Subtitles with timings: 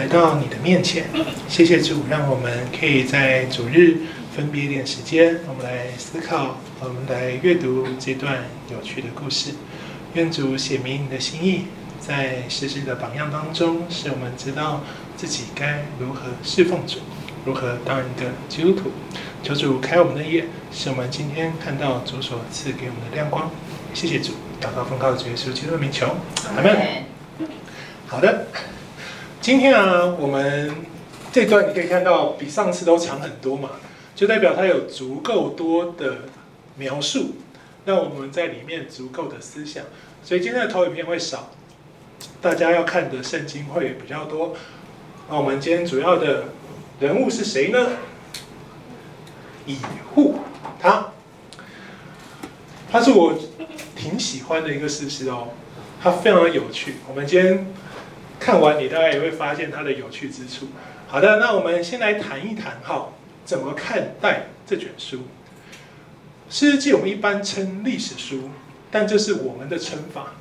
[0.00, 1.04] 来到你的面前。
[1.46, 3.98] 谢谢主，让我们可以在主日
[4.34, 9.50] 分别一点时间，我们来思考，我们来阅读这段有趣的故事。
[10.14, 11.66] 愿主写明你的心意，
[12.00, 14.82] 在实际的榜样当中，使我们知道
[15.18, 17.00] 自己该如何侍奉主，
[17.44, 18.90] 如何当一个基督徒。
[19.42, 23.50] 求主开我们的眼，使我们今天看到主所赐给我们的亮光。
[23.92, 24.32] 谢谢主，
[24.62, 26.06] 祷告奉告主耶稣基督的名求，
[26.56, 27.04] 阿门。
[28.06, 28.46] 好的，
[29.42, 30.70] 今天啊，我们
[31.32, 33.70] 这段你可以看到比上次都长很多嘛，
[34.14, 36.18] 就代表它有足够多的
[36.76, 37.36] 描述，
[37.86, 39.84] 让我们在里面足够的思想。
[40.22, 41.52] 所以今天的投影片会少，
[42.42, 44.54] 大家要看的圣经会比较多。
[45.30, 46.44] 那我们今天主要的
[47.00, 47.92] 人物是谁呢？
[49.64, 49.78] 以
[50.14, 50.40] 户，
[50.78, 51.12] 他，
[52.92, 53.38] 他是我
[53.96, 55.48] 挺喜欢的一个士师哦，
[56.02, 56.96] 他非常的有趣。
[57.08, 57.66] 我们今天
[58.40, 60.66] 看完，你大概也会发现它的有趣之处。
[61.06, 63.12] 好的，那我们先来谈一谈哈，
[63.44, 65.18] 怎么看待这卷书？
[66.48, 68.50] 士师记我们一般称历史书，
[68.90, 70.32] 但这是我们的称法。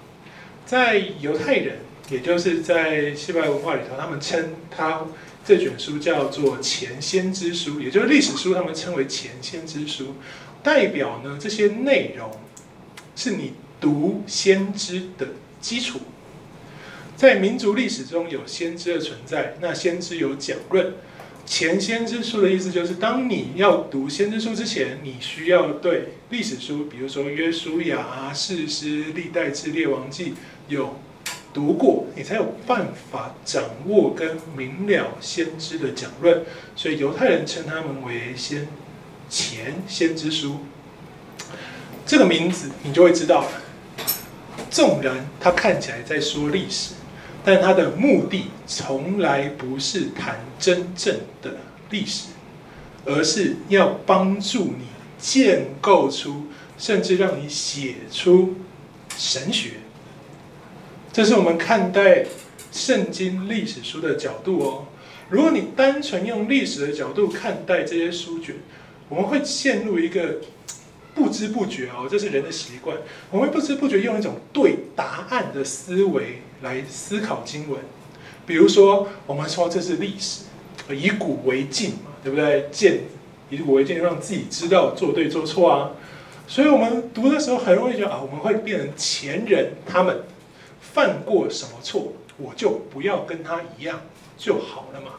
[0.65, 5.05] 在犹太人，也就是在西方文化里头，他们称他。
[5.45, 10.13] 这卷书叫做前先知书，也就是历史书，他们称为前先知书，
[10.61, 12.29] 代表呢，这些内容
[13.15, 16.01] 是你读先知的基础。
[17.19, 20.93] 在民族历史中有先知的存在，那先知有讲论。
[21.45, 30.33] 前先知书的意思就是，当你要读先知书之前，你需要对历史书，比如说约书亚、士师、历代志、列王记
[30.69, 30.97] 有。
[31.51, 36.43] 读过，你才有办法掌握跟明了先知的讲论，
[36.75, 38.67] 所以犹太人称他们为先
[39.27, 40.59] 前先知书。
[42.05, 43.47] 这个名字你就会知道，
[44.69, 46.93] 纵然他看起来在说历史，
[47.51, 51.57] 但他的目的从来不是谈真正的
[51.89, 52.27] 历史，
[53.05, 54.85] 而是要帮助你
[55.17, 56.45] 建构出，
[56.77, 58.53] 甚至让你写出
[59.17, 59.71] 神学。
[61.11, 62.23] 这是我们看待
[62.71, 64.85] 圣经历史书的角度哦。
[65.31, 68.57] 如果你单纯用历史的角度看待这些书卷，
[69.09, 70.35] 我们会陷入一个
[71.15, 72.95] 不知不觉哦，这是人的习惯，
[73.31, 77.79] 我们会不知不觉用一种对答案的思维来思考经文。
[78.45, 80.45] 比如说，我们说这是历史，
[80.89, 82.67] 以古为镜嘛，对不对？
[82.71, 83.01] 鉴
[83.49, 85.91] 以古为镜，让自己知道做对做错啊。
[86.47, 90.23] 所以我们读的时候很容易觉得啊，我们会变成前人他们。
[90.81, 94.01] 犯过什么错，我就不要跟他一样
[94.37, 95.11] 就好了嘛。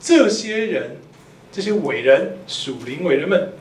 [0.00, 0.96] 这些人，
[1.52, 3.52] 这些伟人、属灵伟人们，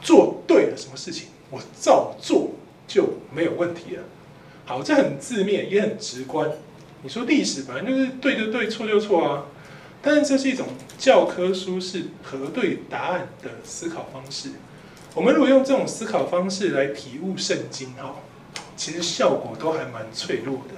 [0.00, 2.52] 做对了什么事情，我照做
[2.88, 4.02] 就没有问题了。
[4.66, 6.50] 好，这很字面，也很直观。
[7.02, 9.46] 你说历史本来就是对就对，错就错啊。
[10.02, 10.66] 但是这是一种
[10.98, 14.50] 教科书式核对答案的思考方式。
[15.14, 18.16] 我们如果用这种思考方式来体悟圣经，哈，
[18.76, 20.74] 其实效果都还蛮脆弱的。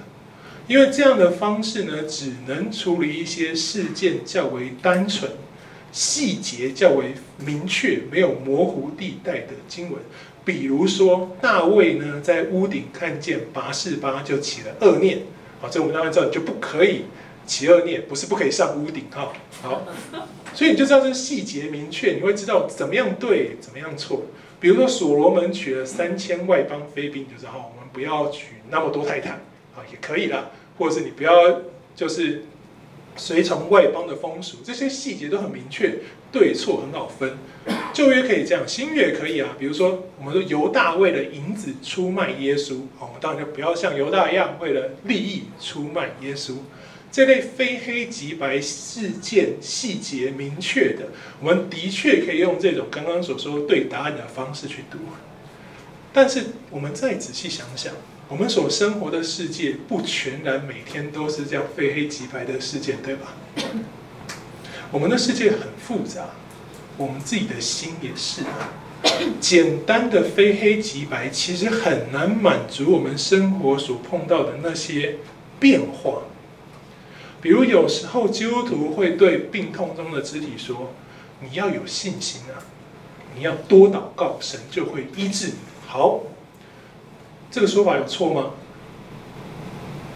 [0.67, 5.31] 因为这样的方式呢，只能处理一些事件较为单纯、
[5.91, 9.99] 细节较为明确、没有模糊地带的经文。
[10.49, 15.19] 比如说，大卫呢在屋顶看见拔示巴，就起了恶念。
[15.61, 17.03] 好，这我们当然知道，就不可以
[17.45, 19.31] 起恶念，不是不可以上屋顶哈。
[19.61, 19.83] 好，
[20.55, 24.23] 所以你就知道这细节明确，你会知道怎么样对，怎么样错。
[24.59, 29.33] 比如说，所罗门娶了三千外邦妃嫔，就是哈，我们不要娶那么多太太，
[29.75, 30.49] 啊，也可以啦。
[30.79, 31.61] 或者是你不要
[31.95, 32.45] 就是
[33.15, 35.99] 随从外邦的风俗，这些细节都很明确，
[36.31, 37.37] 对错很好分。
[37.93, 39.55] 旧约可以这样，新约也可以啊。
[39.59, 46.53] 比如说，我们说犹大为了银子出卖耶稣，我们当然就不要像犹大一样为了利益出卖耶稣。
[47.11, 51.07] 这类非黑即白、事件细节明确的，
[51.41, 54.99] 我们的确可以用这种刚刚所说对答案的方式去读。
[56.13, 57.93] 但是我们再仔细想想。
[58.27, 63.33] 我们所生活的世界不全然每天都是这样非黑即白的事件，对吧？
[64.91, 66.29] 我们的世界很复杂，
[66.97, 68.41] 我们自己的心也是。
[69.39, 75.17] 简单的非黑即白，其实很难满足我们生活所碰到的那些
[75.59, 76.23] 变化。
[77.41, 80.91] 比如有时候基督徒会对病痛中的肢体说
[81.39, 82.59] ：“你要有信心啊，
[83.35, 85.53] 你要多祷告，神就会医治你。”
[85.87, 86.21] 好。
[87.51, 88.51] 这个说法有错吗？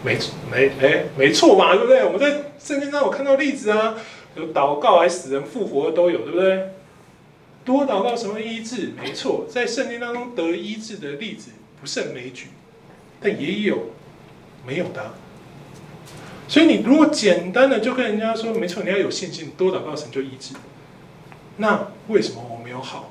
[0.04, 0.18] 没
[0.52, 2.04] 没没没错吧，对不对？
[2.04, 3.94] 我们在圣经上有看到例子啊，
[4.36, 6.70] 有祷告还死人复活都有，对不对？
[7.64, 8.92] 多祷告什么医治？
[9.00, 11.50] 没错，在圣经当中得医治的例子
[11.80, 12.48] 不胜枚举，
[13.20, 13.90] 但也有
[14.66, 15.14] 没有的。
[16.46, 20.54] 所以你如果简单的就跟人家说，没错，你要有信心，多祷告神就医治。
[21.56, 23.10] 那为什么我没有好？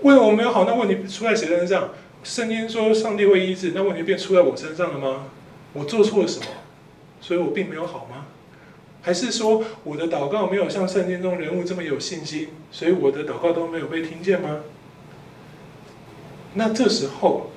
[0.00, 0.64] 为什么我没有好？
[0.64, 1.90] 那问题出在谁身上？
[2.22, 5.26] 圣经说上帝会医治，那问题便出在我身上了吗？
[5.74, 6.46] 我做错了什么？
[7.20, 8.26] 所以我并没有好吗？
[9.04, 14.60] 还是说我的祷告没有像圣经中人物这么有信心，所以我的祷告都没有被听见吗？
[16.54, 17.50] 那这时候，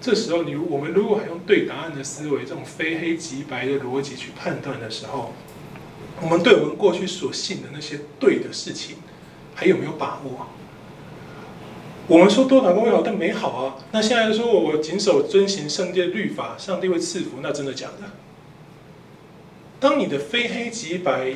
[0.00, 5.32] 这时候你我们如果还用对答案的思维，这种非黑即白的逻辑去判断的时候，
[6.20, 8.98] 我们对我们过去所信的那些对的事情，
[9.56, 10.46] 还有没有把握？
[12.06, 13.76] 我们说多祷告会好，但没好啊。
[13.90, 18.21] 那现在说我谨守遵行圣洁律法，上帝会赐福，那真的假的？
[19.82, 21.34] 当你的非黑即白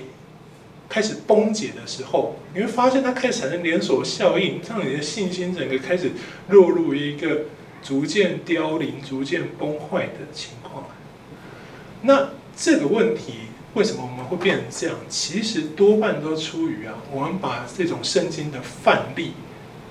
[0.88, 6.12] 开始崩解的时候，你会发现它开始产生连锁效应，让你的信心整个开始
[6.50, 7.46] 落入一个
[7.82, 10.84] 逐渐凋零、逐渐崩坏的情况。
[12.02, 13.32] 那这个问题
[13.74, 14.96] 为什么我们会变成这样？
[15.08, 19.32] 其实多半都出于啊，我们把这种圣经的范例、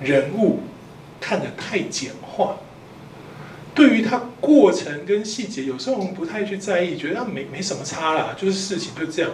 [0.00, 0.60] 人物
[1.20, 2.56] 看得太简化。
[3.76, 9.30] 对于它过程跟细节，有时候我们不太去在意，觉得它没没什么差啦，就是事情就这样。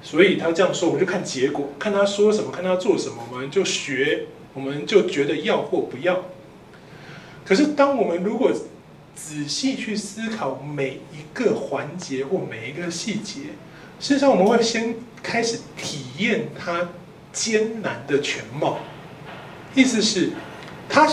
[0.00, 6.26] 所以他这样说，我们就看结果，看他说什么，看他做什么，我们就学，我们就觉得要或不要。
[7.44, 8.52] 可是，当我们如果
[9.16, 13.40] 仔细去思考每一个环节或每一个细节，
[13.98, 16.90] 事实上我们会先开始体验它
[17.32, 18.78] 艰难的全貌。
[19.74, 20.30] 意思是，
[20.88, 21.08] 他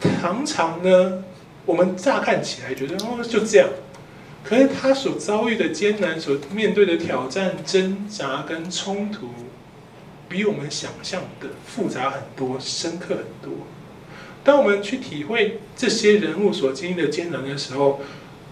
[0.00, 1.24] 常常呢。
[1.66, 3.68] 我们乍看起来觉得哦，就这样，
[4.42, 9.28] 可是他所遭遇的艰难、所面对的挑战、挣扎跟冲突，
[10.28, 13.66] 比我们想象的复杂很多、深刻很多。
[14.42, 18.00] 当我们去体会这些人物所经历的艰难的时候，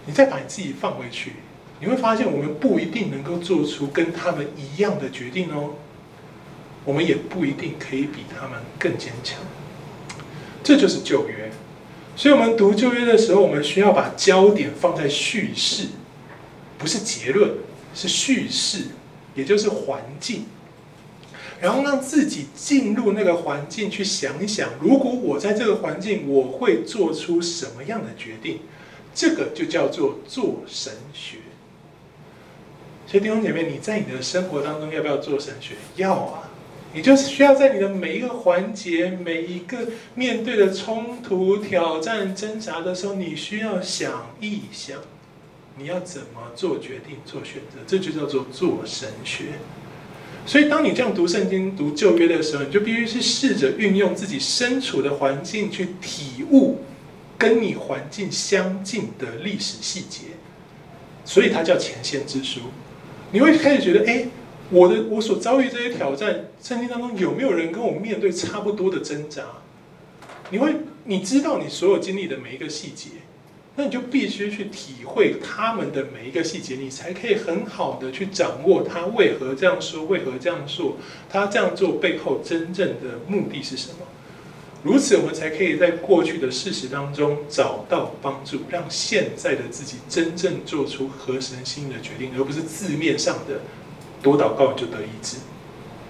[0.06, 1.32] 你再把你自己放回去，
[1.81, 5.70] 你会发现我们不一定能够做出跟他们一样的决定哦，
[6.84, 9.38] 我们也不一定可以比他们更坚强。
[10.62, 11.50] 这就是旧约。
[12.18, 15.86] 所以，我们读旧约的时候，我们需要把焦点放在叙事，
[16.76, 17.52] 不是结论，
[17.94, 18.86] 是叙事，
[19.36, 20.46] 也就是环境。
[21.60, 28.62] 然后让自己进入那个环境，去想一想，如果我在这个环境，我会做出什么样的决定？
[29.14, 31.36] 这个就叫做做神学。
[33.06, 35.74] 所以，弟兄姐妹，你在你的生活当中要不要做神学？
[35.94, 36.47] 要啊。
[36.94, 39.76] 你就是需要在你的每一个环节、每一个
[40.14, 44.96] 面对的冲突、挑战、挣扎的时候，你需要想一想，
[45.76, 49.58] 你要怎么做决定、做选择，这就叫做做神学。
[50.46, 56.79] 所以，当你这样读圣经、读旧约的时候，你就必须是试着运用自己身处的环境去体悟
[57.37, 60.20] 跟你环境相近的历史细节。
[61.26, 62.61] 所以，它叫前先之书。
[63.31, 64.26] 你会开始觉得，哎。
[64.70, 69.42] 我的我所遭遇这些挑战，圣经当中有没有人跟我面对差不多的挣扎？
[70.50, 70.74] 你会
[71.04, 73.08] 你知道你所有经历的每一个细节，
[73.76, 80.96] 那你就必须去体会他们的每一个细节，你才可以很好的去掌握他为何这样说，为何这样做，
[81.30, 84.06] 他这样做背后真正的目的是什么？
[84.84, 93.60] 如此，我们才可以在过去的事实当中找到帮助，让现在的自己真正做出合神心意的决定，而不是字面上的。
[94.22, 95.36] 多祷告就得医治，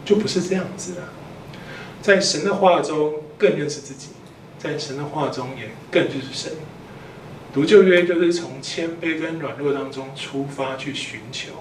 [0.05, 1.09] 就不是这样子了。
[2.01, 4.09] 在神的话中更认识自己，
[4.59, 6.53] 在神的话中也更认识神。
[7.53, 11.53] 读旧约就是从谦卑跟软弱当中出发去寻求，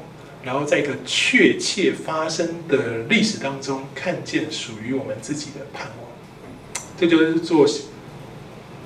[0.43, 6.83] 然后在一个确切发生的历史当中看见属于我们自己的盼望。
[6.97, 7.67] 这就是做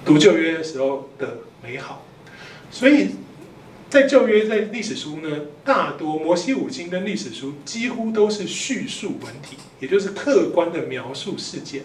[0.03, 2.03] 读旧约的时候的美好。
[2.72, 3.12] 所以。
[3.92, 11.84] 在旧约，在历史书呢，大多摩西五经跟历史书几乎都是叙述文体，也就是客观的描述事件。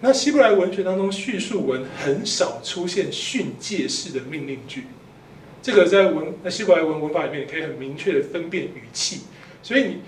[0.00, 4.86] 那希伯来文学当中，叙述文很少出现训诫式的命令句。
[5.62, 9.20] 这个在文那希伯来文文法里面，你可以很明确的分辨语气。
[9.62, 9.98] 所以你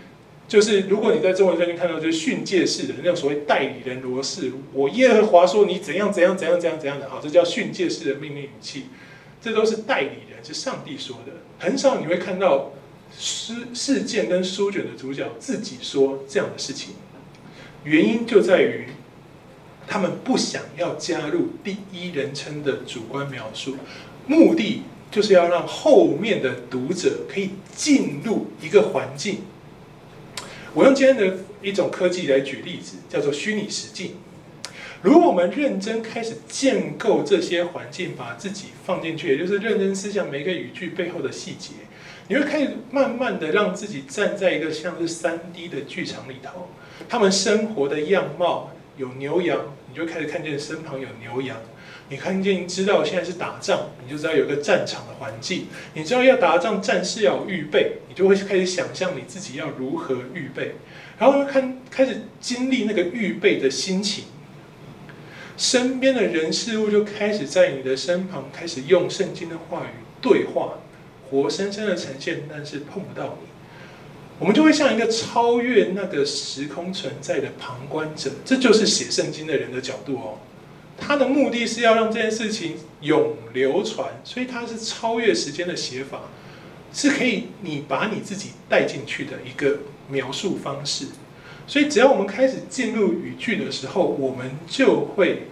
[0.49, 8.87] 就是，如果你在中文圣经看到就是训诫式的那种所谓代理人罗氏，我耶和华说你怎样怎样怎样怎样怎样的，好，这叫训诫式的命令语气。
[9.41, 11.33] 这都是代理人，是上帝说的。
[11.59, 12.73] 很少你会看到
[13.17, 16.95] 事事件跟书卷的主角自己说这样的事情。
[17.85, 18.87] 原因就在于
[19.87, 23.77] 他们不想要加入第一人称的主观描述，
[24.27, 29.39] 目的就是要让后面的读者可以进入一个环境。
[30.75, 34.15] 我用今天的一种科技来举例子，叫做虚拟实境。
[35.03, 41.73] 如果我们认真开始建构这些环境，把自己放进去，也就是认真思想每个语句背后的细节，
[42.29, 46.69] 你会开始慢慢的让自己站在一个像是三 D 的剧场里头，
[47.09, 51.57] 他们生活的样貌有牛羊，你就开始看见身旁有牛羊。
[52.09, 55.67] 你看见知道现在是打仗，你就知道有个战场的环境。
[55.95, 60.77] 你知道要打仗，战士要预备，你就会开始想象你自己要如何预备，
[61.19, 64.27] 然后看开始经历那个预备的心情。
[65.57, 70.79] 身边的人事物就开始在你的身旁开始用圣经的话语对话，
[71.29, 73.49] 活生生的呈现，但是碰不到你。
[74.39, 80.39] 我们就会像一个超越那个时空存在的旁观者，这就是写圣经的人的角度哦。
[80.99, 86.23] 他的目的是要让这件事情永流传，所以他是超越时间的写法，
[86.93, 89.79] 是可以你把你自己带进去的一个
[90.09, 91.07] 描述方式。
[91.67, 95.45] 所以只要我们开始进入语句的时候，我们就会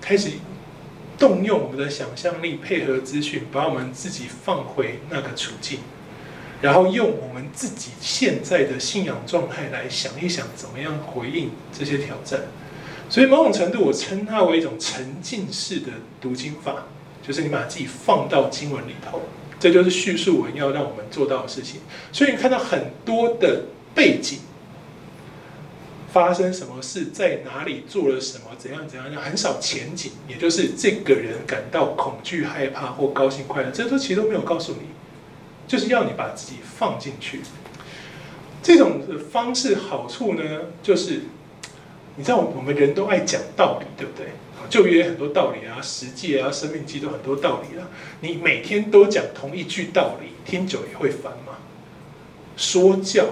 [0.00, 0.30] 开始
[1.18, 5.78] 动用我们的想象力，配合资讯，把我们自己放回那个处境，
[6.60, 12.40] 然后用我们自己现在的信仰状态来想一想，怎么样回应这些挑战。
[13.08, 16.86] 所以某种程度，我称它为一种沉浸式的读经法，
[17.22, 19.20] 就是你把自己放到经文里头，
[19.60, 21.80] 这就是叙述文要让我们做到的事情。
[22.10, 24.40] 所以你看到很多的背景，
[26.14, 34.86] 发生什么事，在哪里做了什么，怎样怎样，很少前景，也就是这个人感到恐惧、害怕或高兴、快乐，这都其实都没有告诉你，
[35.66, 37.40] 就是要你把自己放进去。
[38.62, 39.02] 这种
[39.32, 40.42] 方式好处呢，
[40.84, 41.22] 就是。
[42.16, 44.28] 你知道我们人都爱讲道理，对不对？
[44.70, 47.88] 就约很多道理啊，实际啊，生命记都很多道理啊。
[48.20, 51.54] 你每天都讲同一句道理，听久也会烦嘛。
[52.56, 53.26] 说教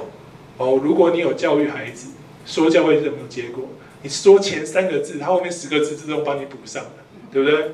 [0.57, 2.09] 哦，如果你有教育孩子，
[2.45, 3.69] 说教会是什么结果？
[4.03, 6.91] 你说前三个字，他后面十个字自动帮你补上了，
[7.33, 7.73] 对不对？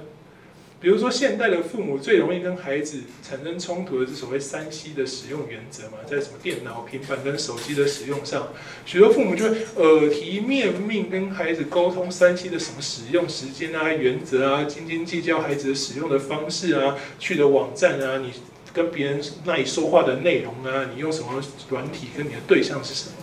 [0.80, 8.52] 比如说，现代的父母最容易跟孩子产生冲突的是所谓三 C 的使用原则嘛，在什么电脑、平板跟手机的使用上，
[8.86, 18.30] 许多父母就会耳提面命跟孩子沟通三 C 的什么使用时间啊、原则啊，斤斤计较孩子的使用的方式啊、去的网站啊、你
[18.72, 23.16] 跟别人那里说话的内容啊、你用什么软体跟你的对象是什么。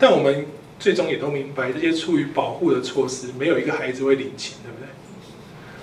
[0.00, 0.46] 但我们
[0.78, 4.88] 最终也都明白，这些出于保护的措施，没有一个孩子会领情，对不对？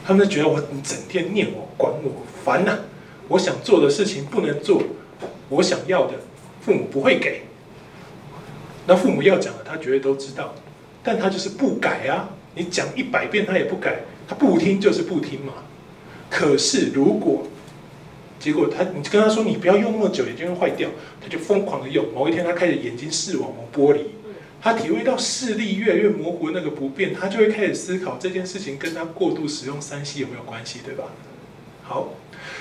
[0.04, 2.80] 他们就觉得我你整天念我管我烦呐、
[3.28, 4.82] 我想做的事情不能做，
[5.50, 6.14] 我想要的
[6.62, 7.44] 父母不会给。
[8.88, 10.56] 那父母要讲的，他绝对都知道，
[11.04, 12.30] 但他就是不改啊！
[12.56, 15.54] 你讲一百遍他也不改，他不听就是不听嘛。
[16.30, 17.46] 可是如果
[18.40, 20.90] 结果他你跟他说你不要用那么久，眼睛会坏掉，
[21.22, 22.06] 他就疯狂的用。
[22.14, 24.02] 某一天他开始眼睛视网膜剥离。
[24.60, 31.04] 他体会到视力越来越模糊那个不便，他就会开始思考这件事情跟他过度使用三 C 有没有关系，对吧？
[31.84, 32.16] 好，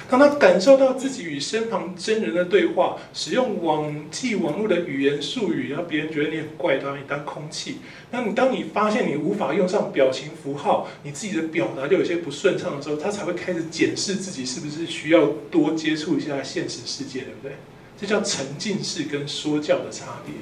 [0.09, 7.79] 当他感受到自己与身旁真人的对话，使用网际网络的语言术语，让别人觉得你很怪，都让你当空气。
[8.13, 17.53] 那你当你发现你无法用上表情符号，你自己的表达就有些不顺畅的时候，他才会开始检视自己是不是需要多接触一下现实世界，对不对？
[17.99, 20.35] 这叫沉浸式跟说教的差别。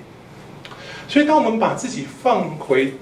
[1.08, 2.94] 所以，当我们把自己放回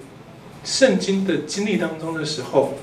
[0.62, 2.74] 圣经的经历当中的时候，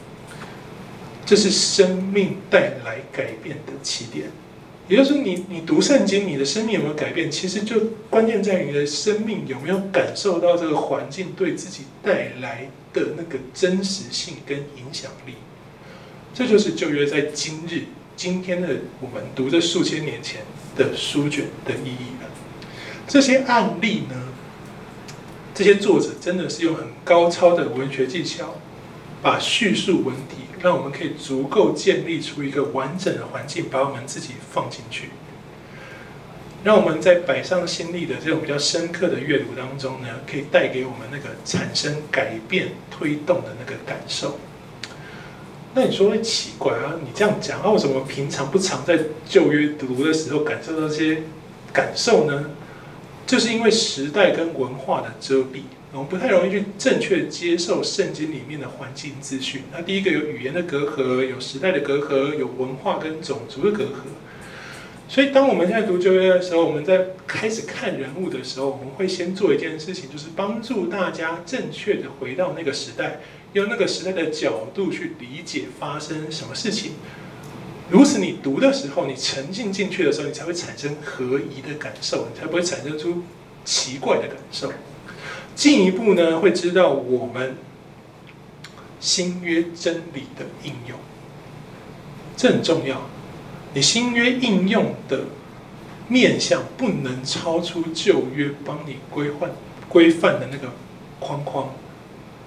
[1.29, 4.31] 这是生命带来改变的起点。
[4.87, 7.29] 也就是说，你你读圣经，你的生命有没有改变？
[7.29, 15.35] 其实就关键在于你的生命有没有感受到这个环境对自己带来的那个真实性跟影响力。
[16.33, 17.83] 这就是旧约在今日
[18.15, 18.69] 今天的
[18.99, 20.41] 我们读这数千年前
[20.75, 22.29] 的书卷的意义了。
[23.07, 24.15] 这些案例呢？
[25.53, 28.55] 这些作者真的是用很高超的文学技巧，
[29.21, 35.09] 把叙述文体，让我们可以足够建立出一个完整的环境，把我们自己放进去，
[36.63, 44.37] 让我们在摆上心力的这种比较深刻的阅读当中呢，可以带给我们那个产生改变、推动的那个感受。
[45.73, 46.95] 那你说会奇怪啊？
[47.01, 51.23] 你这样讲啊，为什么平常不常在旧约读的时候感受到这些
[51.71, 52.49] 感受呢？
[53.27, 55.61] 就是因为时代跟文化的遮蔽，
[55.91, 59.63] 我们不太容易去正确接受圣经里面的环境资讯。
[59.71, 63.93] 那第一个有语言的隔阂，有时代的隔阂，有文化跟种族的隔阂。
[65.07, 73.21] 所以当我们现在读旧约的时候，我们在开始看人物的时候，我们会先做一件事情，就是帮助大家正确的回到那个时代，
[73.53, 76.91] 用那个时代的角度去理解发生什么事情。
[77.89, 83.23] 如此，你读的时候，你沉浸进去的时候，你才会产生合宜的感受，你才不会产生出
[83.65, 84.71] 奇怪的感受。
[85.59, 87.57] 进一步呢，会知道我们
[89.01, 90.97] 新约真理的应用，
[92.37, 93.09] 这很重要。
[93.73, 95.25] 你新约应用的
[96.07, 99.51] 面向不能超出旧约帮你规范
[99.89, 100.71] 规范的那个
[101.19, 101.73] 框框，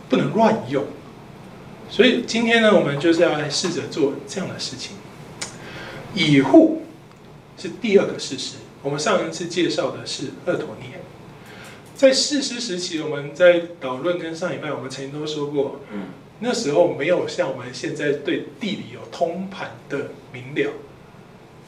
[0.08, 0.82] 不能乱用。
[1.90, 4.96] 所以今天呢，我们就是要来试着做这样的事情。
[6.14, 6.84] 以护
[7.58, 11.01] 是第二个事实，我们上一次介绍的是厄陀聂。
[12.02, 15.78] 在士师时期，我们在导论跟上一拜，我们曾经都说过，
[16.40, 20.72] 那时候没有像我们现在对地理有通盘的明了。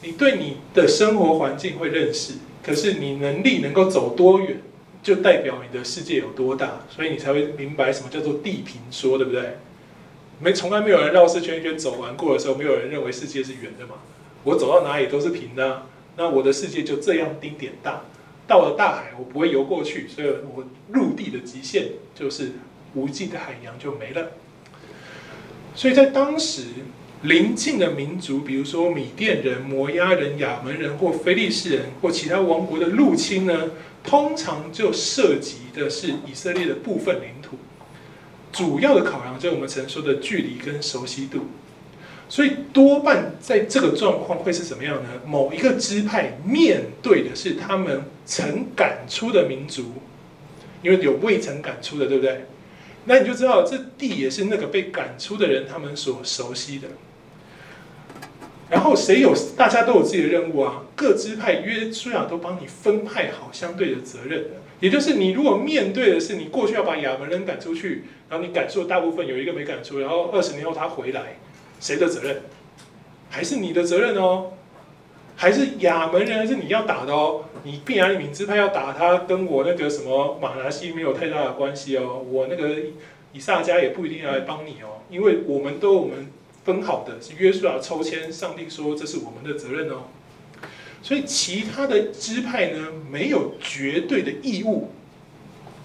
[0.01, 4.57] 你对你的生活环境会认识，可是你能力能够走多远，
[5.01, 9.55] 就代表你的世界有多大，所以你才会明白什么叫做地平说，对不对？
[10.41, 13.93] 没，从来没有人绕四圈一圈走完过的时候，没有人认为世界是圆的嘛。
[14.43, 15.87] 我走到哪里都是平的啊，
[16.17, 18.01] 那我的世界就这样丁点大。
[18.47, 22.51] 到了大海，我不会游过去，所以我陆地的极限就是
[22.93, 24.31] 无际的海洋就没了。
[25.73, 26.63] 所以在当时，
[27.23, 33.71] 邻近的民族，比如说米甸人、摩押人、亚门人或非利士人或其他王国的入侵呢，
[34.03, 37.57] 通常就涉及的是以色列的部分领土。
[38.51, 41.47] 主要的考量就是我们曾说的距离跟熟悉度。
[42.27, 45.09] 所以多半在这个状况会是怎么样呢？
[45.25, 49.93] 某一个支派面对的是他们曾赶出的民族，
[50.81, 52.45] 因为有未曾赶出的，对不对？
[53.05, 56.87] 那你就知道这地也是那个被赶出的人他们所熟悉的。
[58.67, 60.81] 然后谁有大家都有自己的任务啊？
[60.95, 64.49] 各支派约书亚都帮你分派好相对的责任的。
[64.79, 71.37] 也就是你如果面对的是你过去要把亚门人赶出去，然后你赶出大部分，有一个没赶出，然后二十年后他回来。
[71.85, 72.41] 谁的责任？
[73.29, 74.53] 还是你的责任哦？
[75.35, 76.39] 还是亚门人？
[76.39, 77.45] 还是你要打的哦？
[77.61, 82.25] 你便雅悯支派要打他，跟我那个什么马拿西没有太大的关系哦。
[82.27, 82.75] 我那个
[83.33, 86.27] 以萨迦也不一定要来帮你哦，因为我们都我们
[86.63, 90.05] 分好的，是约书亚抽签，上帝说这是我们的责任哦。
[91.03, 94.89] 所以其他的支派呢，没有绝对的义务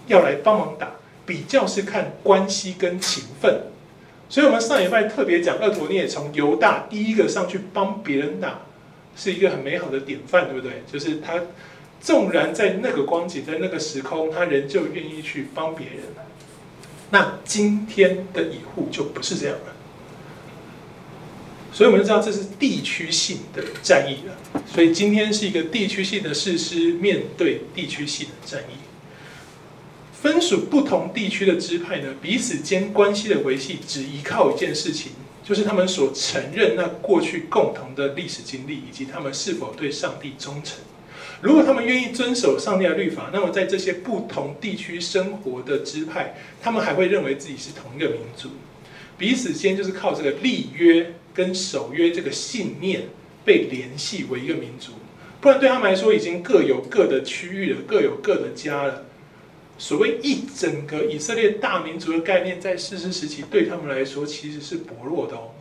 [0.06, 0.92] 要来帮忙打，
[1.26, 3.64] 比较是看关系跟情分。
[4.30, 8.60] 所以，我们上礼拜特别讲，俄陀聂从犹大第一个上去帮别人打，
[9.16, 10.84] 是一个很美好的典范，对不对？
[10.90, 11.34] 就是他
[12.00, 15.98] 纵然在那个光景，在那个时空，他仍旧愿意去帮别人。
[17.10, 19.74] 那今天的以户就不是这样了。
[21.72, 24.62] 所以，我们知道这是地区性的战役了。
[24.64, 28.89] 所以，今天是一个地区性的士师面对地区性的战役。
[30.22, 40.78] 分属不同地区的支派呢，彼此间关系的维系只依靠一件事情，就是他们所承认那过去共同的历史经历，以及他们是否对上帝忠诚。
[41.40, 48.50] 如果他们愿意遵守上帝的律法，那么在这些不同地区生活的支派，他们还会认为自己是同一个民族。
[49.16, 53.04] 彼此间就是靠这个立约跟守约这个信念
[53.42, 54.92] 被联系为一个民族，
[55.40, 59.06] 不然对他们来说已经各有各的区域了，各有各的家了。
[59.80, 65.52] 所谓一整个以色列大民族的概念，在士师时期对他们来说其实是薄弱的哦，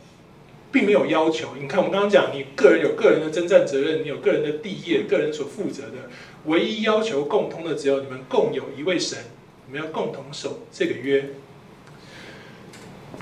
[0.70, 1.56] 并没有要求。
[1.58, 6.10] 你看，我们刚刚讲，你个人有个人的征战责任，你有个人的地业，个人所负责的，
[6.44, 9.18] 唯一要求共通的只有你们共有一位神，
[9.66, 11.30] 你们要共同守这个约。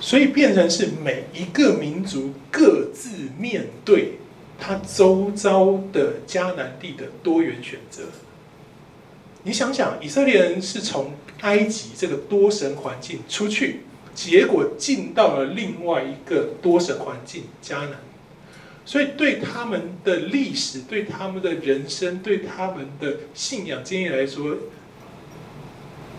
[0.01, 4.15] 所以变成是每一个民族各自面对
[4.59, 8.03] 他周遭的迦南地的多元选择。
[9.45, 13.81] 你想想，以色列人是从埃及这个多神环境出去，
[14.15, 18.01] 结果进到了另外一个多神环境迦南，
[18.85, 24.57] 所以对他们的历史、对他们的人生、对他们的信仰经验来说，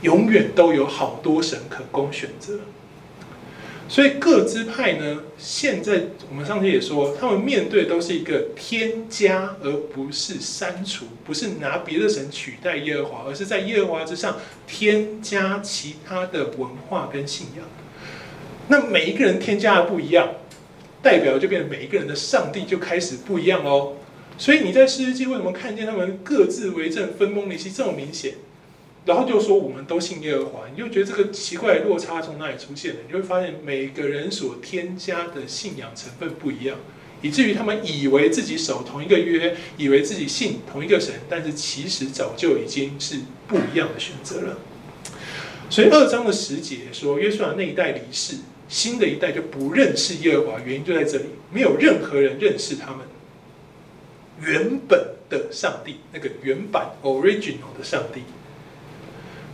[0.01, 2.59] 永远都有好多神可供选择。
[3.89, 17.65] 所以各支派呢，现在我们上次也说，他们面对都是一个添加，而不是删除，不是拿别的神取代耶和华，而是在耶和华之上添加其他的文化跟信仰。
[18.67, 20.35] 那每一个人添加的不一样，
[21.01, 23.95] 代表就变成每一个人的上帝就开始不一样喽。
[24.37, 28.35] 所以你在诗记为什么看见他们各自为政、分崩离析这么明显？
[29.05, 32.99] 然后就说我们都信耶和华，你就觉得这个奇怪的落差从哪里出现的？
[33.07, 36.77] 你会发现每个人所添加的信仰成分不一样，
[37.21, 44.59] 以至于他们以为自己守同一个约，以为自己信同一个神，但是其实早就已经是不一样的选择了。
[45.69, 48.35] 所以二章的十节说，约书亚那一代离世，
[48.67, 52.99] 新的一代就不认识耶和华，原因就在这里，没有任何人认识他们
[54.41, 58.21] 原本的上帝，那个原版 original 的上帝。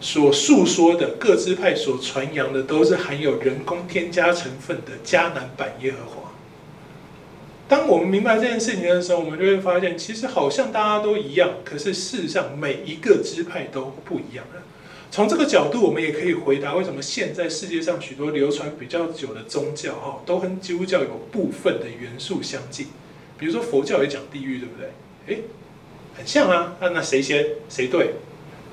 [0.01, 6.31] 所述说的各支派所传扬的，都是含有人工添加成分的迦南版耶和华。
[7.67, 14.61] 当我们明白这件事情的时候，我们就会发现，其实好像大家都一样，可是事实上每一个支派都不一样了。
[15.09, 22.87] 从这个角度，我们也可以回答为什么现在世界上许多流传比较久的宗教，哈，都跟基督教有部分的元素相近。
[23.39, 25.35] 比如说佛教也讲地狱，对不对？
[25.35, 25.43] 诶，
[26.15, 26.75] 很像啊。
[26.79, 28.15] 那那谁先谁对？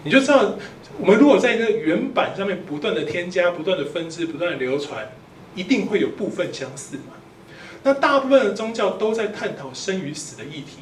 [0.04, 0.56] 你就知道，
[0.98, 5.12] 我们如果在一个原版上面不断的添加、不断的分支、不断的流传，
[5.54, 7.14] 一定会有部分相似嘛。
[7.84, 10.78] 那大部分的宗教都在探讨生与死的议题，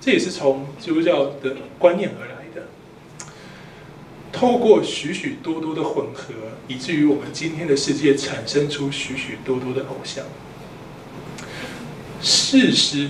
[0.00, 2.66] 这也是从基督教的观念而来的。
[4.32, 6.34] 透过许许多多的混合，
[6.68, 10.24] 以至于我们今天的世界产生出许许多多的偶像。
[12.20, 13.08] 事实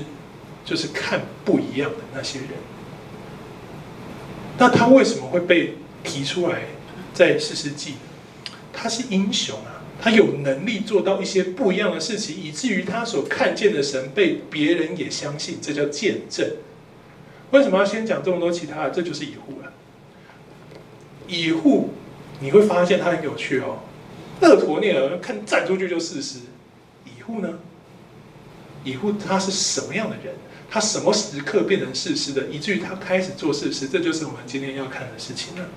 [0.65, 2.49] 就是看不一样的那些人。
[4.59, 6.63] 那他为什么会被提出来
[7.13, 7.95] 在士师记？
[8.73, 16.47] 他是英雄啊，他有能力做到一些不一样的事情，以至于他所看见的神被别人也相信，这叫见证。
[17.53, 18.91] 为什么要先讲这么多其他的？
[18.91, 19.73] 这就是以户了。
[21.27, 21.91] 以户，
[22.41, 23.81] 你会发现他很有趣哦。
[24.43, 26.41] 俄陀涅尔看站出去就士师，
[27.05, 27.59] 以户呢？
[28.85, 30.35] 以户他是什么样的人？
[30.69, 32.47] 他什么时刻变成事实的？
[32.47, 35.69] 以至于他开始做事实，这就是我们今天要看的事情了。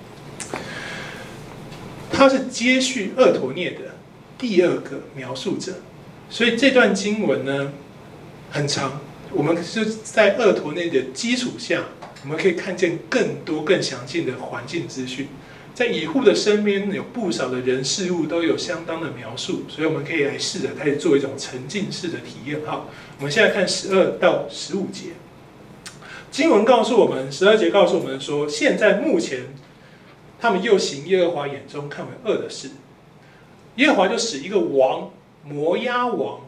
[2.12, 3.96] 他是接续俄陀涅的
[4.38, 5.76] 第二个描述者，
[6.30, 7.72] 所以这段经文呢
[8.50, 9.00] 很长。
[9.32, 11.84] 我们是在俄陀涅的基础下。
[12.22, 15.30] 我们可以看见更多、更详尽的环境资讯，
[15.80, 22.60] 在以户的身边有不少的人事物都有相当的描述，所以我们可以来试着开始做一种沉浸式的体验。
[22.66, 22.86] 哈，
[23.18, 25.12] 我们现在看十二到十五节，
[26.30, 29.54] 经文告诉我们，十二节告诉我们说，现在目前
[30.38, 32.72] 他们又行耶和华眼中看为恶的事，
[33.78, 35.10] 耶和华就使一个王
[35.46, 36.42] 摩押王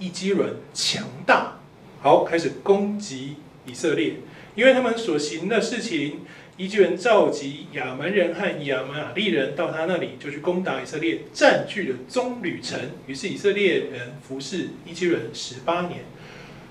[0.00, 1.60] 伊基伦强大，
[2.02, 4.14] 好，开始攻击以色列。
[4.56, 6.22] 因为他们所行的事情，
[6.58, 12.80] 伊基伦召集亚扪人和亚玛力人到他那里，就去攻打以色列，占据了棕榈城。
[13.06, 16.00] 于是以色列人服侍伊基伦十八年，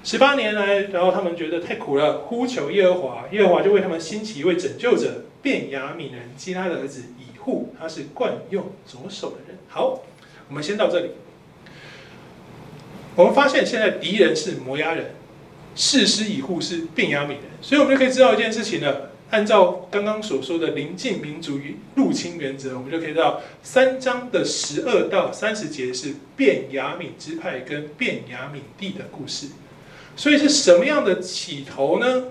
[0.03, 9.59] 十八年来，然后他们觉得太苦了，呼求耶和华，耶和华就为他们兴起一位拯救者，便雅悯人基拉的儿子以户，他是惯用左手的人。
[9.67, 10.01] 好，
[10.49, 11.11] 我们先到这里。
[13.15, 15.13] 我们发现现在敌人是摩押人。
[15.77, 19.11] 士师以户是便雅悯人，所以我们就可以知道一件事情了。
[19.31, 29.47] 按照刚刚所说的邻近民族与入侵原则，我们就可以知道三章的十二到三十节是便雅悯支派跟便雅悯地的故事。
[30.15, 32.25] 所以是什么样的起头呢？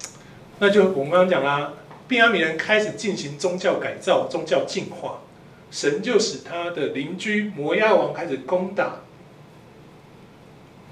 [0.60, 1.74] 那就我们刚刚讲啦，
[2.08, 5.20] 便雅悯人开始进行宗教改造、宗教进化，
[5.70, 9.00] 神就使他的邻居摩押王开始攻打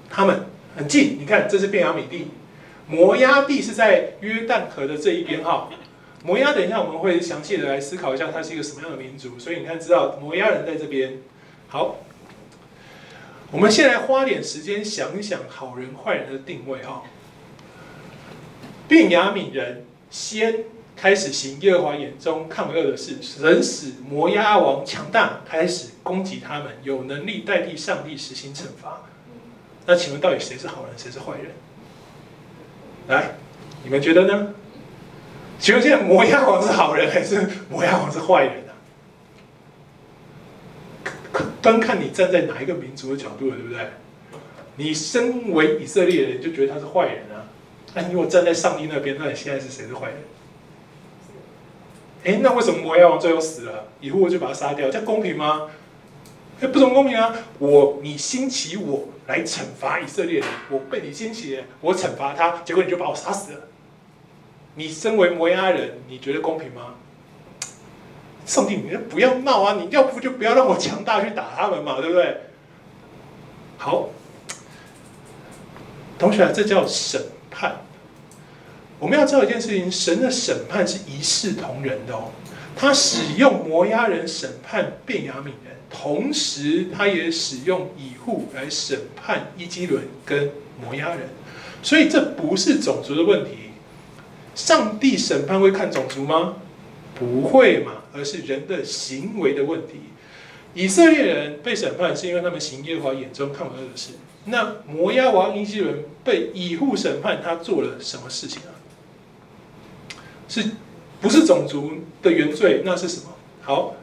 [0.09, 0.45] 他们。
[0.77, 2.27] 很近，你看，这是便雅悯地，
[2.87, 5.69] 摩押地是在约旦河的这一边哈。
[6.23, 9.37] 摩押，等一下我们会详细的来思考一下，它是一个什么样的民族。
[9.37, 11.19] 所以你看，知道摩押人在这边。
[11.67, 11.97] 好，
[13.51, 17.03] 我们先来花点时间想一想好人坏人的定位哈。
[18.87, 20.63] 便雅悯人先
[20.95, 29.03] 开始行耶和华眼中看为恶的事，神使摩押王强大，开始攻击他们，有能力代替上帝实行惩罚。
[29.85, 31.51] 那请问到底谁是好人，谁是坏人？
[33.07, 33.35] 来，
[33.83, 34.53] 你们觉得呢？
[35.59, 38.73] 请问现在摩押王是好人还是 摩押王是坏人啊？
[41.61, 43.87] 端看你站在哪一个民族的角度了，对不对？
[44.77, 47.47] 你身为以色列人，就觉得他是坏人啊？
[47.93, 50.17] 那你如果站在上帝那边，那你现在是谁是坏人？
[52.25, 55.69] 哎，那为什么摩押王最后死了，以后我就把他杀掉，这公平吗？
[56.61, 57.35] 哎，不怎么公平啊！
[57.59, 63.59] 我你兴起我来惩罚以色列人，我被你兴起，我惩罚他，结果你就把我杀死了。
[64.75, 66.95] 你身为摩押人，你觉得公平吗？
[68.45, 69.73] 上帝，你就不要闹啊！
[69.73, 72.37] 你要不就不要让我强大去打他们嘛，对不对？
[73.77, 74.09] 好，
[76.17, 77.81] 同学，这叫审判。
[78.97, 82.31] 我们要知道一件事情：神的审判是一视同仁的哦。
[82.75, 85.75] 他使用摩押人审判便雅悯人。
[85.89, 91.29] 同时，他也使用以户来审判伊基伦跟摩押人，
[91.81, 93.51] 所以这不是种族的问题。
[94.55, 96.55] 上帝审判会看种族吗？
[97.17, 100.01] 不会嘛，而是人的行为的问题。
[100.73, 104.13] 以色列人被审判是因为他们行耶和华眼中看为恶的事。
[104.45, 108.75] 那摩押王伊基伦被以户审判，他做了什么事情啊？
[110.49, 110.71] 是
[111.25, 112.83] 不是种族的原罪？
[112.85, 113.29] 那是什么？
[113.63, 113.95] 好。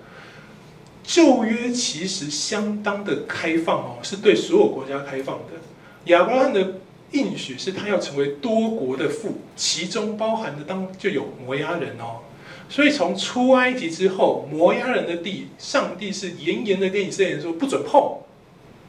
[1.05, 5.61] 旧约其实相当的开放哦，是对所有国家开放的。
[6.07, 6.75] 亚伯拉罕的
[7.13, 12.23] 应许是他要成为多国的父，其中包含的当就有摩押人哦。
[12.69, 18.19] 所以从出埃及之后，摩押人的地，上帝是严严的跟以色列人说不准碰，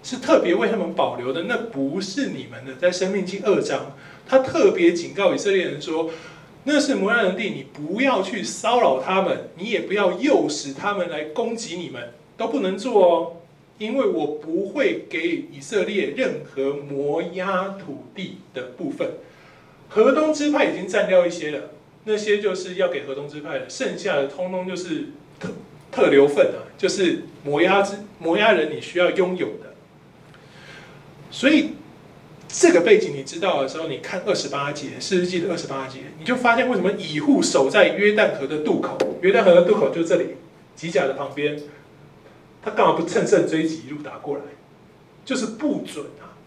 [0.04, 2.76] 是特别为他们保留的，那不是你们的。
[2.80, 3.96] 在生命记二章，
[4.28, 6.12] 他特别警告以色列人说，
[6.66, 13.38] 那是摩押人地，你不要去骚扰他们，你也不要诱使他们来攻击你们，都不能做哦。
[13.80, 19.10] 因为我不会给以色列任何摩押土地的部分，
[19.90, 21.72] 河东支派已经占掉一些了，
[22.06, 25.50] 那些就是要给河东支派的，剩下的通通就是特
[25.92, 29.74] 特留份啊，就是摩押之摩押人你需要拥有的。
[31.32, 31.72] 所以
[32.56, 40.36] 这个背景你知道的时候，你看二十八节，士师记的二十八节，你就发现为什么以户守在约旦河的渡口，约旦河的渡口就这里，
[40.76, 41.60] 吉甲的旁边。
[42.62, 44.44] 他干嘛不乘胜追击，一路打过来？
[45.26, 46.38] 就是不准啊！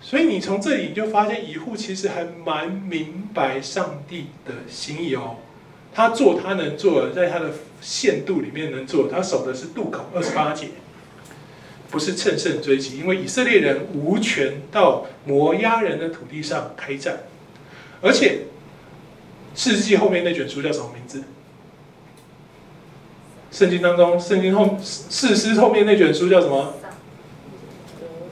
[0.00, 5.38] 所以你从这里你就发现，以户其实还蛮明白上帝的心意哦。
[5.92, 10.68] 他做他能做的，在他的限度里面能做，他守的是渡口二十八节，
[11.90, 17.20] 不是乘胜追击，因为以色列人无权到摩押人的土地上开战，
[18.00, 18.42] 而且
[19.54, 21.24] 士师记后面那卷书叫什么名字？
[23.50, 26.74] 圣经当中，圣经后士师后面那卷书叫什么？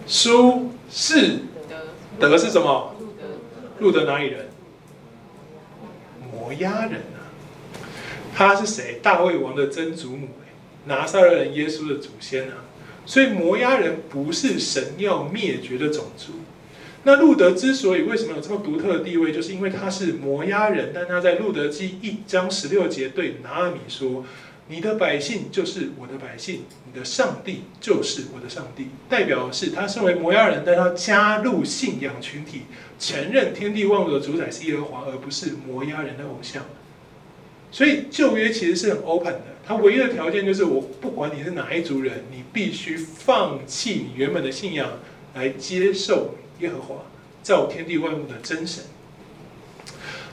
[0.07, 1.39] 书士
[2.21, 2.95] 德是什么？
[3.79, 4.49] 路德哪里人？
[6.31, 7.33] 摩押人啊！
[8.35, 9.01] 他是谁？
[9.03, 10.29] 大卫王的曾祖母，
[10.85, 12.66] 拿撒勒人耶稣的祖先啊！
[13.07, 16.33] 所以摩押人不是神要灭绝的种族。
[17.05, 24.27] 那路德之所以为什么有这么独特的地位，就是因为他是摩押人，但他在路德记一章十六节对拿阿米说。
[24.69, 28.89] 你的百姓就是我的百姓，你的上帝就是我的上帝。
[29.09, 32.63] 代表的是他身为摩押人，但他加入信仰群体，
[32.99, 36.65] 承认天地万物的主宰是耶和华，而不是摩押人的偶像。
[37.71, 44.99] 所以旧约其实是很 open 的，它唯一的条件就是我不管你是哪一族人，你必须放弃你原本的信仰，
[45.35, 47.03] 来接受耶和华
[47.43, 48.85] 造天地万物的真神。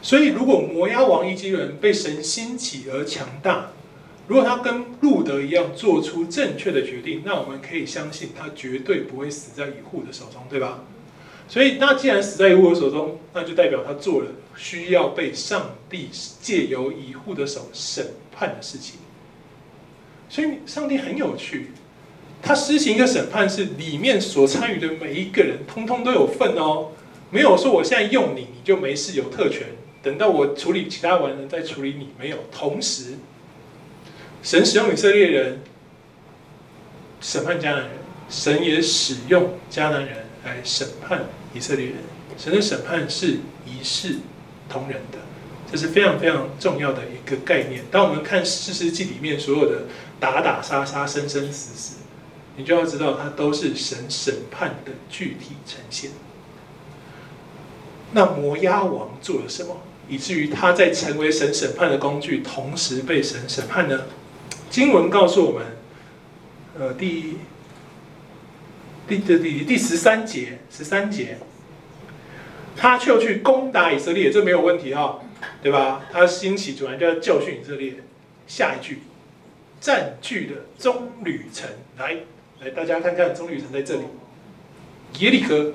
[0.01, 3.71] 所以如果摩押王以基伦被神兴起而强大，
[4.27, 10.83] 如果他跟路德一样做出正确的决定，那我们可以相信他绝对不会死在以户的手中，对吧？
[11.47, 16.09] 所以，那既然死在以户的手中，那就代表他做了需要被上帝
[16.41, 18.95] 借由以护的手审判的事情。
[20.29, 21.71] 所以，上帝很有趣，
[22.41, 26.87] 他施行一个审判，是里面所参与的每一个人通通都有份哦，
[27.29, 29.67] 没有说我现在用你，你就没事有特权，
[30.01, 33.15] 等到我处理其他完人再处理你，没有，同时。
[34.41, 35.61] 神使用以色列人
[37.21, 37.89] 审判迦南人，
[38.27, 41.95] 神也使用迦南人来审判以色列人。
[42.37, 44.15] 神的审判是一视
[44.67, 45.19] 同仁的，
[45.71, 47.83] 这是非常非常重要的一个概念。
[47.91, 49.83] 当我们看士师记里面所有的
[50.19, 51.97] 打打杀杀、生生死死，
[52.57, 56.11] 你就要知道，它都是神审判的具体呈现。
[58.13, 64.01] 那摩押王做了什么，以至于他在成为神审判的工具，同时被神审判呢？
[64.69, 65.65] 经文告诉我们，
[66.79, 67.37] 呃，第一
[69.07, 71.37] 第第第第十三节，十三节，
[72.75, 75.19] 他就去攻打以色列，这没有问题哈，
[75.61, 76.05] 对吧？
[76.11, 77.95] 他兴起主要就要教训以色列。
[78.45, 78.99] 下一句，
[79.79, 82.17] 占据了棕榈城，来
[82.61, 84.03] 来，大家看看棕榈城在这里，
[85.19, 85.73] 耶利哥，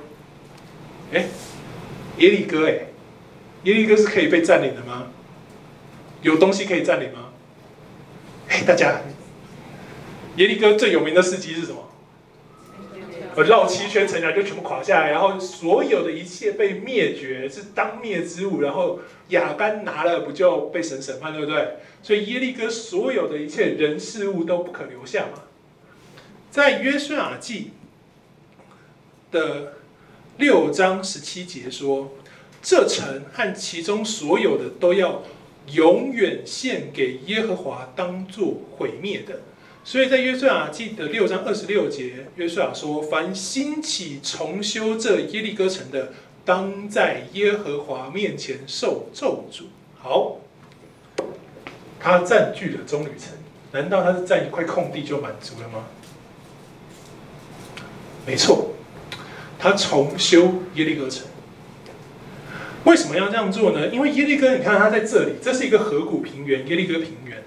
[1.12, 1.24] 哎，
[2.18, 2.88] 耶利哥，哎，
[3.64, 5.06] 耶利哥是可以被占领的吗？
[6.20, 7.30] 有东西可以占领吗？
[8.48, 9.00] 哎，大家，
[10.36, 11.87] 耶利哥最有名的事迹是什么？
[13.38, 18.60] 我绕七圈城墙就全部垮下来，然后所有的一切被灭绝，是当灭之物。
[18.62, 18.98] 然后
[19.28, 21.76] 亚班拿了，不就被神审判，对不对？
[22.02, 25.44] 所以耶利哥所有的一切人事物都不可留下嘛。
[26.50, 27.70] 在约书亚记
[29.30, 29.74] 的
[30.38, 32.10] 六章十七节说，
[32.60, 35.22] 这城和其中所有的都要。
[35.74, 39.40] 永远献给耶和华，当作毁灭的。
[39.84, 46.12] 所以在约书亚记的六章二十六节，约书亚说：“凡兴起重修这耶利哥城的，
[46.44, 49.62] 当在耶和华面前受咒诅。”
[49.96, 50.40] 好，
[51.98, 53.32] 他占据了棕榈城，
[53.72, 55.86] 难道他是占一块空地就满足了吗？
[58.26, 58.74] 没错，
[59.58, 61.26] 他重修耶利哥城。
[62.84, 63.88] 为什么要这样做呢？
[63.88, 67.42] 因为耶利哥，你看他在这里，这是一个河谷平原，耶利哥平原。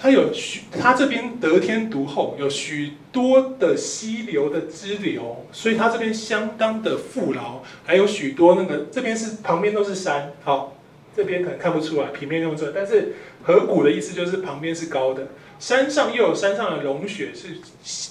[0.00, 10.76] 它有许，它这边得天独厚，有许多的溪流的支流，所以它这边相当的富饶，还有许多那个这边是旁边都是山，好，
[11.16, 15.26] 这边可能看不出来，平面用这，但是河谷的意思就是旁边是高的，
[15.58, 17.56] 山上又有山上的融雪是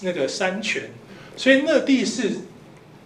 [0.01, 0.89] 那个山泉，
[1.37, 2.31] 所以那地是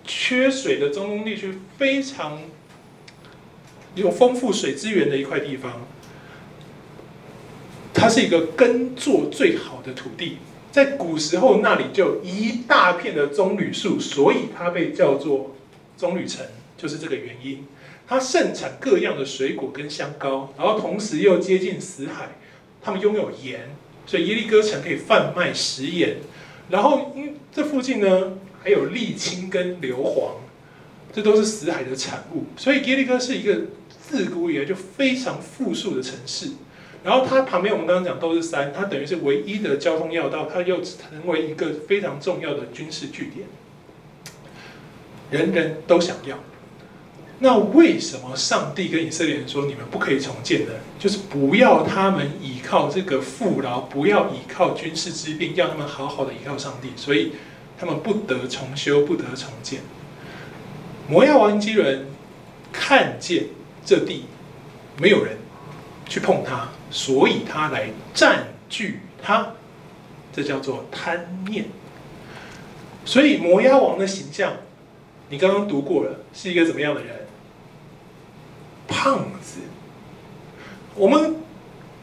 [0.03, 2.41] 缺水的中东地区非常
[3.93, 5.85] 有丰富水资源的一块地方。
[7.93, 10.37] 它是一个耕作最好的土地，
[10.71, 15.55] 在古时候那里就一大片的棕榈树，所以它被叫做
[15.97, 16.45] 棕榈城，
[16.77, 17.65] 就是这个原因。
[18.07, 22.29] 它盛产各样的水果跟香膏，然后同时又接近死海，
[22.81, 23.69] 他们拥有盐，
[24.05, 26.17] 所以耶利哥城可以贩卖食盐。
[26.69, 30.31] 然后因这附近呢还有沥青跟硫磺，
[31.13, 33.61] 这都是死海的产物，所以耶利哥是一个
[34.01, 36.51] 自古以来就非常富庶的城市。
[37.03, 43.47] 然后它旁边我们刚刚讲都是山，它等于是唯一的交通要道，它又成为一个非常重要的军事据点，
[45.31, 46.37] 人人都想要。
[47.39, 50.73] 那为什么上帝跟以色列人说你们不可以重建呢？
[50.99, 57.31] 就是不要他们依靠这个富饶，不要依靠军事之便，要他们好好的依靠上帝，所以
[57.79, 59.79] 他们不得重修，不得重建。
[61.09, 62.05] 摩押王基伦
[62.71, 63.45] 看见
[63.83, 64.25] 这地
[64.99, 65.37] 没有人
[66.07, 66.69] 去碰它。
[66.91, 69.53] 所以他来占据他，
[70.33, 71.65] 这叫做贪念。
[73.05, 74.53] 所以摩押王的形象，
[75.29, 77.25] 你刚刚读过了，是一个怎么样的人？
[78.87, 79.61] 胖子。
[80.93, 81.37] 我们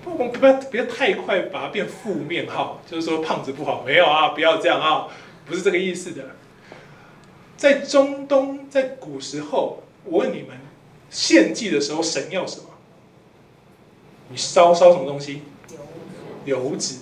[0.05, 5.07] 我们不要不要太快把它变负面哈，就是说胖子不好，没有啊，不要这样啊，
[5.44, 6.24] 不是这个意思的。
[7.57, 10.57] 在中东，在古时候，我问你们，
[11.11, 12.67] 献祭的时候，神要什么？
[14.31, 15.43] 你烧烧什么东西？
[16.45, 16.97] 油脂，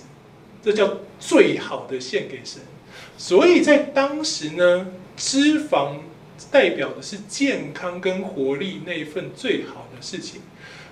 [0.61, 2.61] 这叫最好的献给神。
[3.17, 5.97] 所以在当时呢，脂肪
[6.51, 10.41] 代表的是健康跟活力那一份最好的事情。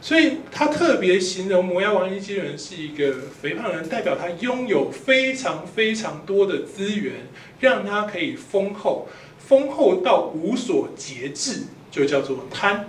[0.02, 7.14] 所以他特别形容摩押王基人是一个肥胖人，代表他拥有非常非常多的资源，
[7.60, 9.08] 让他可以丰厚，
[9.40, 12.88] 丰厚到无所节制，就叫做贪。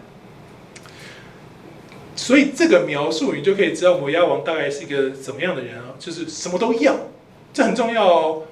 [2.16, 5.94] 所以这个描述，你就可以知道摩押王大概是一个怎么样的人啊？
[5.98, 6.96] 就是什么都要，
[7.52, 8.42] 这很重要哦。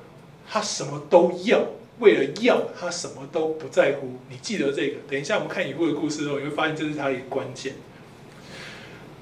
[0.46, 1.64] 他什么都要，
[1.98, 4.18] 为了要，他什么都不在乎。
[4.28, 4.96] 你记得这个。
[5.10, 7.72] 等一下我们看以弗的故事的时候，你会发现这是他的一个关键。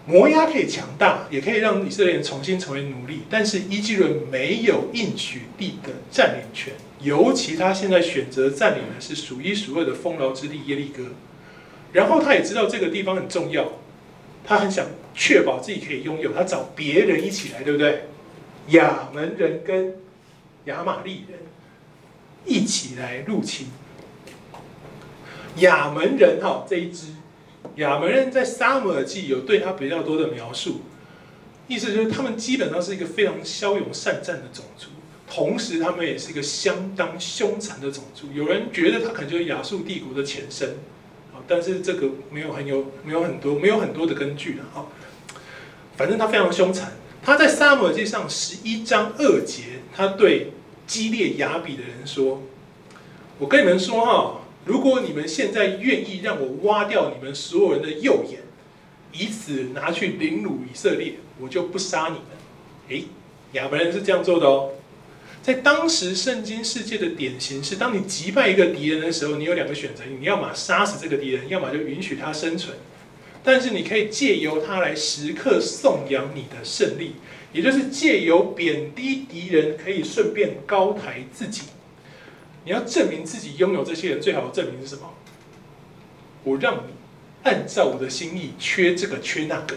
[0.05, 11.05] 摩押可以强大，也可以让以色列人重新成为奴隶，但是伊基伦没有应许地的占领权，尤其他现在选择占领的是数一数二的丰饶之地耶利哥。
[11.93, 13.71] 然后他也知道这个地方很重要。
[14.45, 18.07] 他很想确保自己可以拥有，他找别人一起来，对不对？
[18.69, 19.97] 亚门人跟
[20.65, 21.41] 亚玛利人
[22.45, 23.69] 一起来入侵。
[25.57, 27.09] 亚门人哈这一支，
[27.77, 30.81] 亚门人在撒母耳记有对他比较多的描述，
[31.69, 34.89] 意思就是他们基本上是一个非常骁勇善战的种族，
[35.29, 38.29] 同时他们也是一个相当凶残的种族。
[38.33, 40.77] 有人觉得他可能就是亚述帝国的前身。
[41.47, 44.87] 但是这个没有很有没有很多没有很多的根据的哈，
[45.97, 46.93] 反正他非常凶残。
[47.25, 49.63] 他在撒母耳记上十一章二节，
[49.95, 50.53] 他对
[50.87, 52.43] 激烈雅比的人说
[53.39, 58.41] ：“我跟你们说哈，如果你们现在愿意让我挖掉你们所有人的右眼，
[59.13, 62.27] 以此拿去凌辱以色列，我就不杀你们。”
[62.89, 63.05] 诶，
[63.53, 64.71] 亚扪人是这样做的哦。
[65.43, 72.77] 在当时圣经世界的典型是，当你击败一个敌人的时候，你有两个选择：你要么杀死这个敌人，要么就允许他生存。
[73.43, 77.17] 但是你可以借由他来时刻颂扬你的胜利，
[77.53, 81.63] 也就是借由贬低敌人，可以顺便高抬自己。
[82.65, 85.13] 你要证明自己拥有这些人，最好的证明是什么？
[86.45, 86.93] 我让你
[87.43, 89.75] 按照我的心意，缺这个缺那个。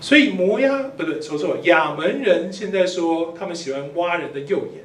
[0.00, 1.60] 所以摩押不对，说错了。
[1.64, 4.84] 亚门人现在说他们喜欢挖人的右眼。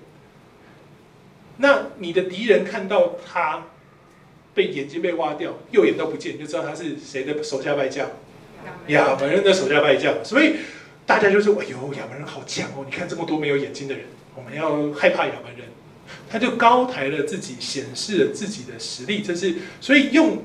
[1.57, 3.67] 那你的敌人看到他
[4.55, 8.09] 被眼睛被挖掉，右眼都不见，就知道他是谁的手下败将？
[8.87, 10.25] 亚门人的手下败将。
[10.25, 10.55] 所以
[11.05, 12.83] 大家就说：“哎呦，亚门人好强哦！
[12.83, 15.67] 你看这么多没有眼睛的人，我们要害怕亚门人。”
[16.27, 19.21] 他就高抬了自己，显示了自己的实力。
[19.21, 20.39] 这是所以用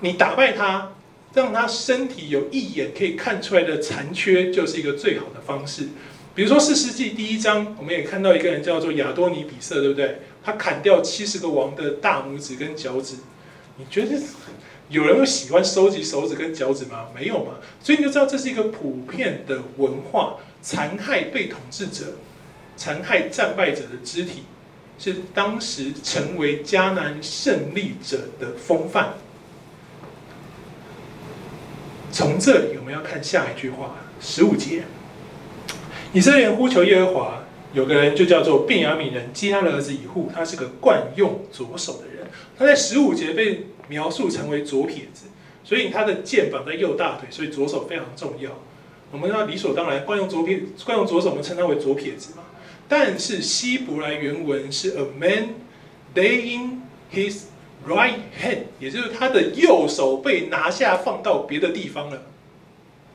[0.00, 0.92] 你打败他。
[1.32, 5.88] 让他身体有一眼可以看出来的残缺，就是一个最好的方式。
[6.34, 10.20] 比如说《士师记》第一章，我们也看到一个人叫做亚多尼比色，对不对？
[10.42, 13.16] 他砍掉七十个王的大拇指跟脚趾。
[13.76, 14.16] 你觉得
[14.88, 17.06] 有人会喜欢收集手指跟脚趾吗？
[17.14, 17.54] 没有嘛。
[17.82, 22.14] 所以你就知道这是一个普遍的文化，残害被统治者、
[22.76, 24.44] 残害战败者的肢体，
[24.98, 29.14] 是当时成为迦南胜利者的风范。
[32.12, 34.82] 从这里我们要看下一句话，十五节，
[36.12, 37.44] 以色列人呼求耶和华。
[37.72, 42.26] 有个人就叫做便雅悯人基拉的儿子以户，他是个惯用左手的人。
[42.58, 45.26] 他在十五节被描述成为左撇子，
[45.62, 48.50] 所以他的剑绑在右大腿，所以左手非常重要。
[49.12, 52.42] 我们要理所当然惯用左撇，惯用左手，我们称他为左撇子嘛。
[52.88, 55.50] 但是希伯来原文是 a man
[56.12, 56.80] daying
[57.14, 57.42] his
[57.86, 62.22] right hand，也就是他的右手被拿下放到别的地方了。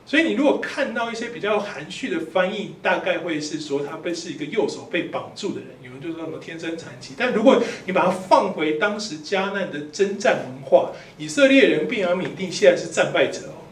[0.04, 7.14] 所以你如果看到一些比较含蓄的翻译，大概会是说他被是一个右手被绑住的人，有人就说什么天生残疾。
[7.16, 13.66] 但如果你把它放回当时迦南的征战文化，以色列人便雅悯地现在是战败者哦，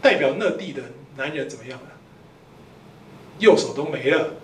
[0.00, 0.82] 代表那地的
[1.16, 1.88] 男人怎么样了？
[3.40, 4.34] 右手都没了。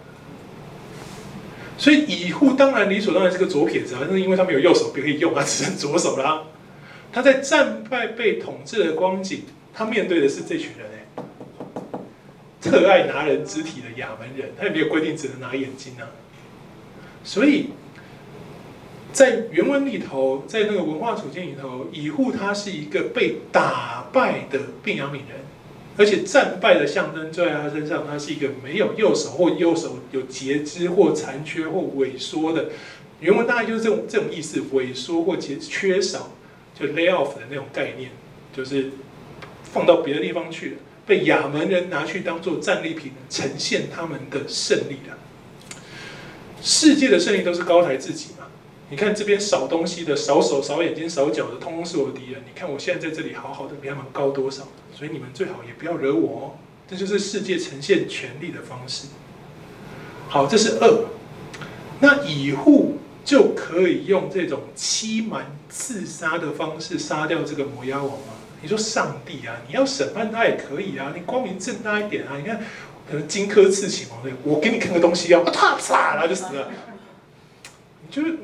[1.81, 6.43] 所以以户当然理所当然是个左撇子啊，那是因为他没有右手可以用啊，只剩左手啦。
[7.11, 9.45] 他在战败被统治的光景。
[9.73, 11.23] 他面对的是这群人哎，
[12.61, 16.11] 特爱拿人肢体的亚门人，他也没有规定只能拿眼睛啊。
[17.25, 17.71] 所以，
[19.13, 25.47] 在原文里头，在那个文化处境里头，以户他是一个被打败的便雅悯人，
[26.01, 32.71] 而且战败的象征在他身上，他是一个没有右手或右手有截肢或残缺或萎缩的。
[33.21, 36.33] 原文大概就是这种这种意思，萎缩或缺缺少，
[36.75, 38.11] 就 lay off 的那种概念，
[38.57, 38.91] 就是。
[39.73, 40.77] 放到别的地方去了，
[41.07, 45.17] 被亚门人拿去当做战利品，呈现他们的胜利了。
[46.61, 48.31] 世界的胜利都是高抬自己？
[48.91, 52.43] 你看这边少东西的、少手、少眼睛、少脚的，通通是我的敌人。
[52.45, 54.69] 你看我现在在这里好好的，比他们高多少？
[54.93, 56.45] 所以你们最好也不要惹我哦。
[56.89, 59.07] 这就是世界呈现权力的方式。
[60.29, 61.05] 好，这是二。
[62.01, 68.35] 那以户就可以用这种欺瞒、刺杀的方式杀掉这个摩押王吗？
[68.61, 72.37] 你说上帝啊，你要审判他也可以啊，你光明正大一点啊。
[72.37, 72.61] 你看，
[73.09, 76.71] 可能荆轲刺秦王，我给你看个东西啊，啪嚓，然后就死了。
[78.11, 78.37] 就是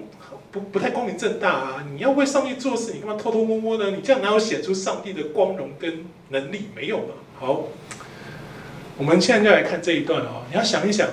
[0.61, 1.86] 不太光明正大啊。
[1.92, 3.90] 你要为上帝做事，你干嘛偷偷摸摸呢？
[3.90, 6.68] 你这样哪有显出上帝的光荣跟能力？
[6.74, 7.14] 没有嘛。
[7.38, 7.68] 好，
[8.96, 10.42] 我们现在就来看这一段哦。
[10.50, 11.09] 你要想一想。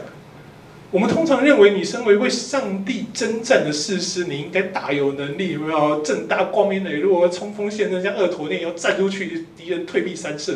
[0.91, 10.55] 我们通常认为，你身为为上帝征战的士师，你应该大有能力，有没有正大光明磊落，冲锋陷阵，像俄陀聂要站出去，敌人退避三舍。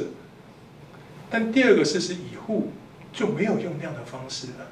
[1.32, 2.72] 但第二个事实以户
[3.12, 4.68] 就没有用那样的方式了。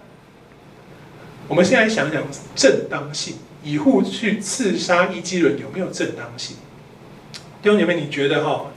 [1.48, 2.22] 我们现在想想
[2.56, 6.56] 正当性，以户去刺杀伊矶伦有没有正当性？
[7.64, 8.68] 弟兄姐妹，你觉得哈，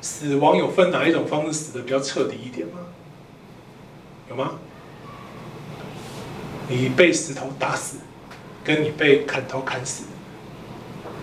[0.00, 2.78] 死亡有分哪一种方式死得比较彻底一点吗？
[4.30, 4.52] 有吗？
[6.66, 7.98] 你被石头打死，
[8.64, 10.04] 跟你被砍头砍死，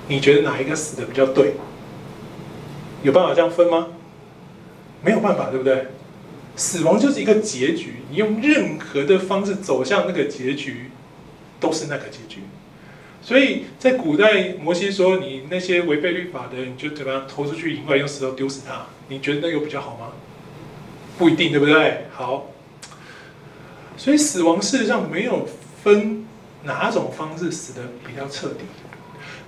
[0.07, 1.55] 你觉得哪一个死的比较对？
[3.01, 3.87] 有办法这样分吗？
[5.03, 5.87] 没有办法，对不对？
[6.55, 10.91] 死亡就是一个结局，你用任何的方式走向那个结局，
[11.59, 12.41] 都是那个结局。
[13.21, 20.13] 所以在古代，摩西说：“你那些违背律法的，你就怎么样投出去营外，用石头丢死他。”你觉得那有比较好吗？
[21.17, 22.05] 不一定，对不对？
[22.13, 22.51] 好。
[23.97, 25.45] 所以死亡事实上没有
[25.83, 26.25] 分
[26.63, 28.63] 哪种方式死的比较彻底。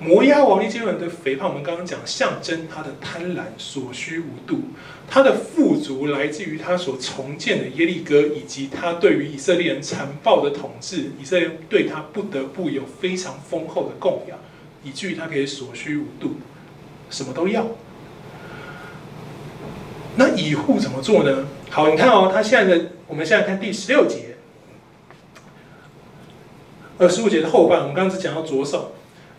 [0.04, 4.56] 摩押王伊矶伦的肥胖，我们刚刚讲象征他的贪婪、所需无度；
[5.08, 11.12] 他的富足来自于他所重建的耶利哥，以及他对于以色列人残暴的统治。
[11.22, 14.40] 以色列对他不得不有非常丰厚的供养，
[14.84, 16.32] 以至于他可以所需无度，
[17.12, 17.68] 什么都要。
[20.16, 21.46] 那以户怎么做呢？
[21.70, 24.36] 好，你看哦，他现在的，我们现在看第十六节。
[26.98, 28.94] 呃十五节的后半，我们刚刚只讲到左手，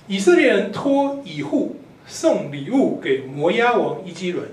[0.09, 1.77] 以色列人托以户
[2.07, 4.49] 送礼物给摩押王伊基伦。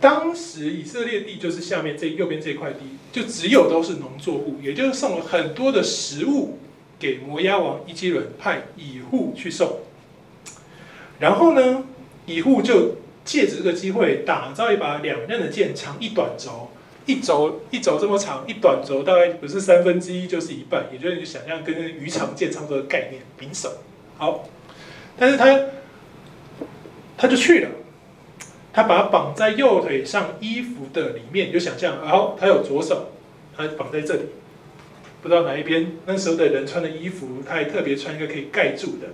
[0.00, 2.78] 当时以色列地就是下面这右边这块地，
[3.12, 6.58] 就只有都是农作物，也就是送了很多的食物
[6.98, 9.80] 给摩押王伊基伦，派以户去送。
[11.18, 11.84] 然后呢，
[12.26, 16.70] 以户就借着这个机会打造一把两刃的剑，长一短轴。
[17.06, 23.78] 一轴一轴这么长，一短轴大概不是三分之一就是一半，也就是你想象跟鱼肠剑差不多的概念，柄手。
[24.18, 24.48] 好，
[25.16, 25.60] 但是他
[27.16, 27.70] 他就去了，
[28.72, 33.12] 他把它绑在右腿上衣服的里面，你就想象，然后他有左手，
[33.56, 34.22] 他绑在这里，
[35.22, 35.92] 不知道哪一边。
[36.04, 39.08] 那时候的人穿的衣服，他还特别穿一个可以盖住的。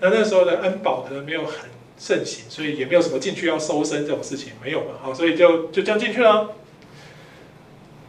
[0.00, 6.54] 那那时候的安保可能没有很盛行，所以也没有什么进去要搜身这种事情，没有嘛，好，所以就就这样进去了。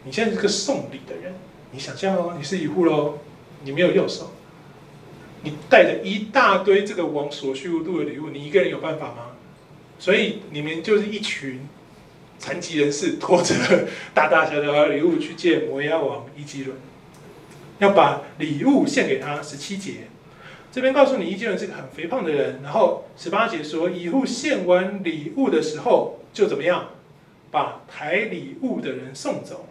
[0.04, 1.36] 你现在是个送礼的人，
[1.72, 3.20] 你想象哦，你是一户喽，
[3.64, 4.32] 你没有右手，
[5.44, 9.28] 你带着一大堆这个王所需无度的礼物，你一个人有办法吗？
[9.98, 11.68] 所以你们就是一群
[12.40, 13.54] 残疾人士，拖着
[14.14, 16.76] 大大小小的礼物去见摩押王伊基伦，
[17.80, 19.42] 要把礼物献给他。
[19.42, 20.08] 十七节
[20.72, 22.62] 这边告诉你，伊基伦是个很肥胖的人。
[22.64, 26.90] 然后十八节说，以后献完礼物的时候，就怎么样，
[27.52, 29.68] 把抬礼物的人送走。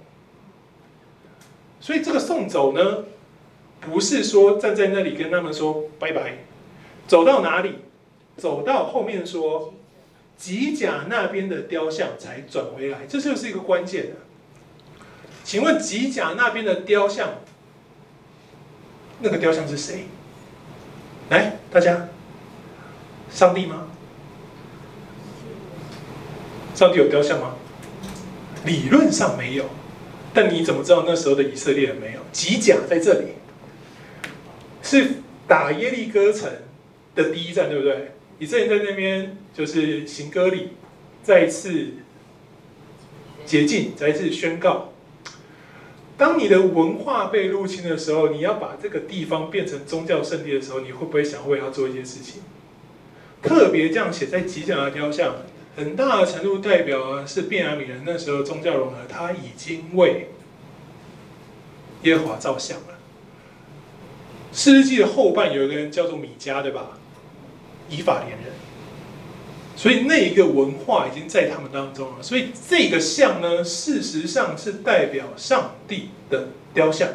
[1.81, 3.05] 所以这个送走呢，
[3.81, 6.45] 不是说站在那里跟他们说拜拜，
[7.07, 7.77] 走到哪里，
[8.37, 9.75] 走到后面说。
[10.41, 14.17] 吉甲那边的雕像才转回来，这就是一个关键的。
[15.45, 17.29] 请问吉甲那边的雕像，
[19.19, 20.07] 那个雕像是谁？
[21.29, 22.09] 来，大家，
[23.31, 23.89] 上帝吗？
[26.75, 27.57] 上帝有雕像吗？
[28.65, 29.67] 理论上没有，
[30.33, 32.21] 但你怎么知道那时候的以色列人没有？
[32.33, 33.27] 吉甲在这里，
[34.83, 35.15] 是
[35.47, 36.51] 打耶利哥城
[37.15, 38.13] 的第一站，对不对？
[38.39, 40.71] 以色列在那边就是行割礼，
[41.23, 41.89] 再一次
[43.45, 44.93] 洁净，再一次宣告。
[46.17, 52.43] 当你的文化被入侵的时候，你要把这个地方变成宗教圣地的时候，你会不会想为他做一件事情？
[53.43, 55.37] 特别这样写在吉甲的雕像，
[55.77, 60.29] 很大的程度代表是变雅米人那时候宗教融合，他已经为
[62.03, 63.00] 耶和华照相了。
[64.53, 66.99] 士师记的后半有一个人叫做米迦，对吧？
[67.89, 68.53] 以法莲人，
[69.77, 72.23] 所以那一个文化已经在他们当中了。
[72.23, 77.09] 所以这个像呢，事实上是代表上帝的雕像。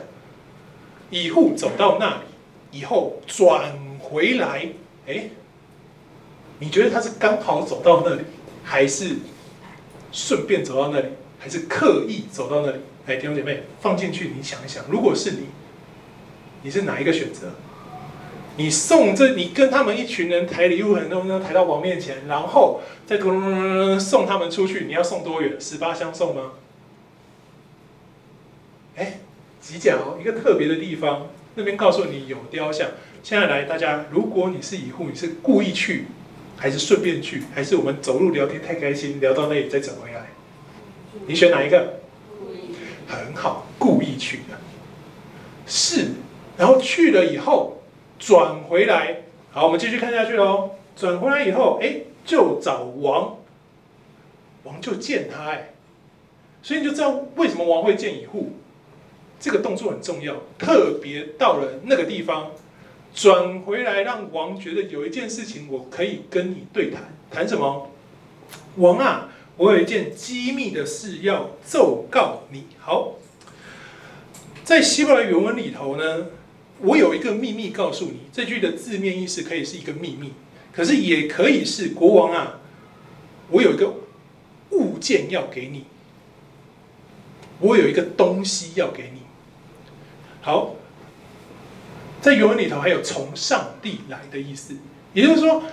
[1.10, 2.22] 以户走到那里
[2.72, 4.68] 以后转回来，
[5.08, 5.30] 哎，
[6.60, 8.22] 你觉得他是刚好走到那里，
[8.64, 9.18] 还是
[10.12, 11.08] 顺便走到那里，
[11.40, 12.80] 还是刻意走到那里？
[13.06, 15.46] 哎，弟兄姐妹，放进去，你想一想，如果是你，
[16.66, 17.52] 你是哪一个选择？
[18.58, 24.86] 你送这，你跟他们一群人抬礼物，很多人抬到王面前，然后再咚咚咚咚咚送他们出去。
[24.86, 25.62] 你要送多远？
[25.62, 26.54] 十八相送吗？
[28.96, 29.20] 哎，
[29.62, 32.88] 吉甲哦，一个特别的地方，那边告诉你有雕像。
[33.22, 36.06] 现在来，大家，如果你是乙户，你是故意去，
[36.58, 40.30] 还是顺便去，还是我们走路聊天太开心，聊到那里再走回来？
[41.28, 42.00] 你选哪一个？
[43.08, 44.58] 很好，故意去的。
[45.68, 46.12] 是，
[46.58, 47.74] 然后去了以后。
[48.18, 50.72] 转回来，好，我们继续看下去喽。
[50.96, 53.40] 转回来以后，哎，就找王，
[54.64, 55.74] 王就见他，哎，
[56.64, 58.54] 所以你就知道为什么王会见乙户，
[59.38, 60.34] 这个动作很重要。
[60.58, 62.52] 特别到了那个地方，
[63.14, 67.92] 转回来让王觉得有一件事情我可以跟你对谈，谈什么？
[68.78, 72.68] 王啊，我有一件机密的事要奏告你。
[72.80, 73.16] 好，
[74.64, 76.28] 在希伯来原文里头呢。
[76.82, 80.34] 我有一个秘密告诉你，这句的字面意思可以是一个秘密，
[80.74, 82.60] 可是也可以是国王啊，
[83.50, 83.94] 我有一个
[84.72, 85.86] 物件要给你，
[87.60, 89.22] 我有一个东西要给你。
[90.42, 90.76] 好，
[92.22, 94.76] 在原文里头还有从上帝来的意思，
[95.14, 95.64] 也就是说，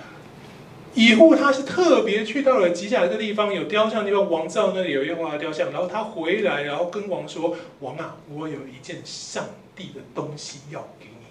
[0.95, 9.45] 乙户他是特别去到了吉甲这个地方，有雕像的地方，王知道那里有耶和华雕像，然后他回来，然后跟王说：“王啊，我有一件上。”
[9.75, 11.27] 地的东西要给你，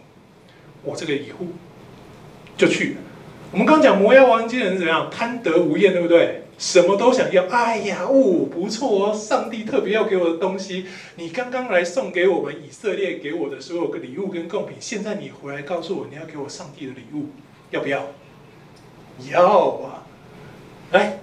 [0.83, 1.49] 我这个乙户
[2.57, 2.97] 就去。
[3.51, 5.11] 我们刚讲摩押王这些人怎么样？
[5.11, 6.45] 贪得无厌，对不对？
[6.57, 7.47] 什么都想要。
[7.49, 10.87] 哎呀，哦，不错哦，上帝特别要给我的东西，
[11.17, 17.27] 你刚刚来送给我们以色列给我的所有个礼物跟贡品，现在你回来告诉我你要给我上帝的礼物，
[17.71, 18.07] 要不要？
[19.31, 20.07] 要啊！
[20.93, 21.19] 来，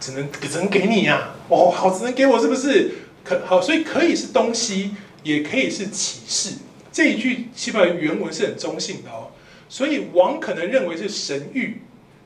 [0.00, 1.34] 只能只能给你呀。
[1.48, 2.90] 哦，好，只能给我，是不是？
[3.22, 4.96] 可好，所以可以是东西。
[5.24, 6.58] 也可以是启示，
[6.92, 9.32] 这一句希伯来原文是很中性的哦，
[9.68, 11.78] 所以王可能认为是神谕，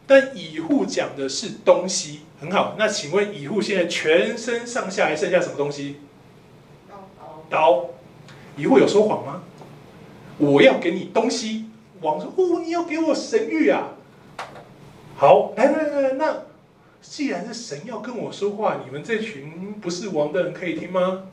[0.06, 2.76] 但乙户讲的是东西，很好。
[2.78, 5.96] 那请问乙户现在全身上下还剩下什么东西？
[6.86, 7.44] 刀。
[7.48, 7.86] 刀。
[8.56, 9.42] 乙户有说谎吗？
[10.38, 11.66] 我要给你东西，
[12.00, 13.94] 王说：哦，你要给我神谕啊！
[15.16, 16.42] 好，来来来，那
[17.00, 21.24] 既然是神要跟我说话，你们这群不是王的人可以听吗？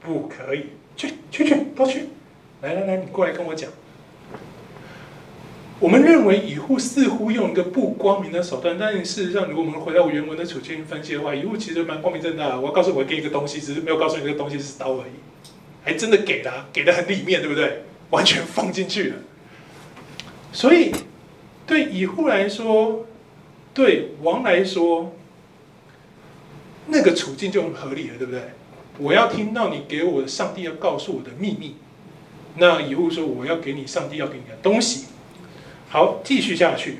[0.00, 0.66] 不可以。
[0.96, 2.04] 去去去，都去！
[2.62, 3.70] 来来来，你过来跟我讲。
[5.78, 12.58] 我们认为乙户似乎用一个不光明的手段，但事实上，如果我们回到原文的处境分析的话，乙户其实蛮光明正大的。
[12.58, 15.12] 我告诉我给你一个东西，只是没有告诉你这个东西是刀而已，
[15.84, 17.82] 还真的给了，给的很里面，对不对？
[18.08, 19.16] 完全放进去了。
[20.50, 20.92] 所以
[21.66, 23.04] 对乙户来说，
[23.74, 25.14] 对王来说，
[26.86, 28.40] 那个处境就很合理了，对不对？
[28.98, 31.76] 我要听到你给我的上帝要告诉我的秘密。
[32.56, 35.06] 那以后说我要给你上帝要给你的东西。
[35.88, 36.98] 好，继续下去。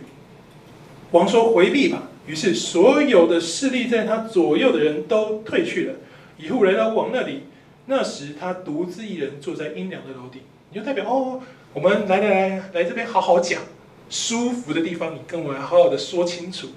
[1.12, 2.05] 王说回避吧。
[2.26, 5.94] 于是所有的势力在他左右的人都退去了。
[6.38, 7.44] 以后来到王那里，
[7.86, 10.42] 那时他独自一人坐在阴凉的楼顶。
[10.70, 11.40] 你就代表哦，
[11.72, 13.62] 我们来来来来这边好好讲，
[14.11, 16.68] 舒服的地方，你跟我来好好的说清楚。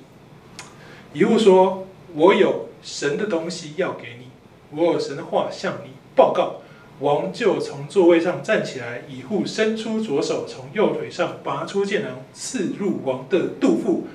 [1.14, 4.19] 以后说，我有神的东西要给你，
[4.72, 6.62] 我有神的话向你报告。
[7.00, 14.08] 王就从座位上站起来，以后伸出左手，从右腿上拔出剑囊，刺入王的肚腹，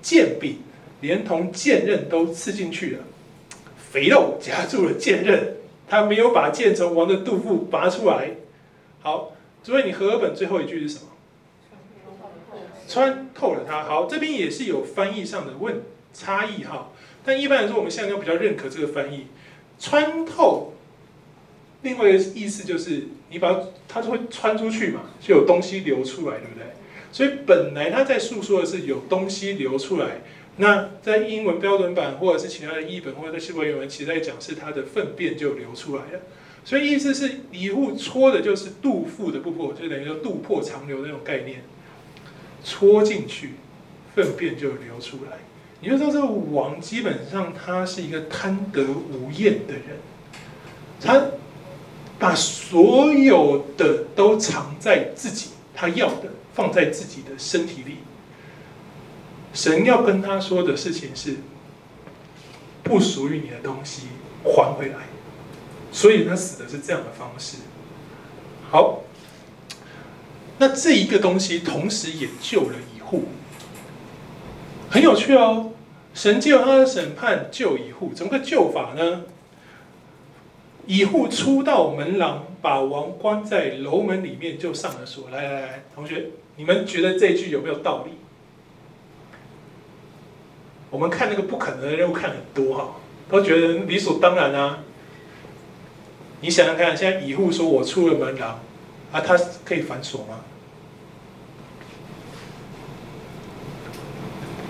[0.00, 0.58] 剑柄
[1.00, 3.00] 连同剑刃都刺进去了。
[3.90, 5.56] 肥肉夹住了剑刃，
[5.88, 8.30] 他没有把剑从王的肚腹拔出来。
[9.00, 9.32] 好，
[9.64, 11.10] 所以你和合本最后一句是什么？
[12.86, 13.82] 穿透了它。
[13.82, 15.82] 好，这边也是有翻译上的问
[16.14, 16.90] 差异哈，
[17.24, 19.26] 但一般来说，我们现在都比较认可这个翻译，
[19.78, 20.74] 穿透。
[21.82, 26.66] 另外一个意思就是，你把它，它就会穿出去嘛，就有东西流出来，对不对？
[27.12, 30.20] 所以本来他在诉说的是有东西流出来。
[30.56, 36.20] 那在英文标准版或者是其他的译本或者在希伯来原文，其实在讲是他的粪便就流出来了。
[36.64, 41.62] 所以意思是一物戳的就是肚腹的部分，就等于说肚破长流那种概念，
[42.64, 43.52] 戳进去，
[44.16, 45.38] 粪便就流出来。
[45.80, 49.98] 你就知道这个王基本上他是一个贪得无厌的人，
[51.00, 51.26] 他。
[52.20, 57.98] 把所有的都藏在自己，他要的放在自己的身体里。
[59.54, 61.36] 神要跟他说的事情是，
[62.82, 64.08] 不属于你的东西
[64.42, 64.96] 还回来，
[65.92, 67.58] 所以他死的是这样的方式。
[68.68, 69.04] 好，
[70.58, 73.26] 那这一个东西同时也救了一户，
[74.90, 75.72] 很有趣哦。
[76.14, 79.22] 神借他的审判救以户，怎么个救法呢？
[80.86, 85.28] 以户出到门廊，把王关在楼门里面，就上了锁。
[85.30, 88.12] 来来来，同学，你们觉得这句有没有道理？
[90.90, 92.96] 我们看那个不可能的任务看很多哈，
[93.28, 94.80] 都觉得理所当然啊。
[96.40, 98.58] 你想想看，现在以户说我出了门廊，
[99.12, 100.40] 啊，他可以反锁吗？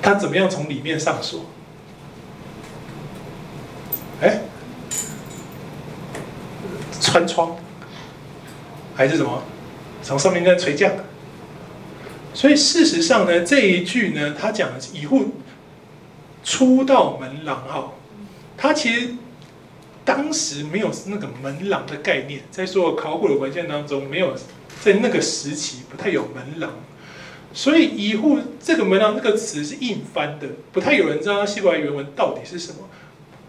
[0.03, 1.45] 他怎么样从里面上锁？
[4.21, 4.41] 哎？
[7.01, 7.57] 穿窗，
[8.95, 9.43] 还是什么？
[10.03, 10.93] 从上面在垂降。
[12.35, 15.35] 所以事实上呢，这一句呢，他讲的是以户
[16.45, 17.93] 出到门廊哈，
[18.57, 19.15] 他其实
[20.05, 24.37] 当时没有那个门廊的概念，在所有考古的文献当中，没有
[24.83, 26.71] 在那个时期不太有门廊，
[27.53, 32.89] 所以以户这个门廊这个词是硬翻的，不太有人知道希伯来原文到底是什么。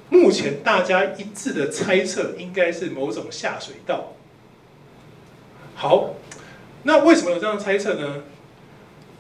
[0.10, 4.16] 目前大家一致的猜测，应该是某种下水道。
[5.76, 6.16] 好，
[6.84, 8.24] 那为什么有这样猜测呢？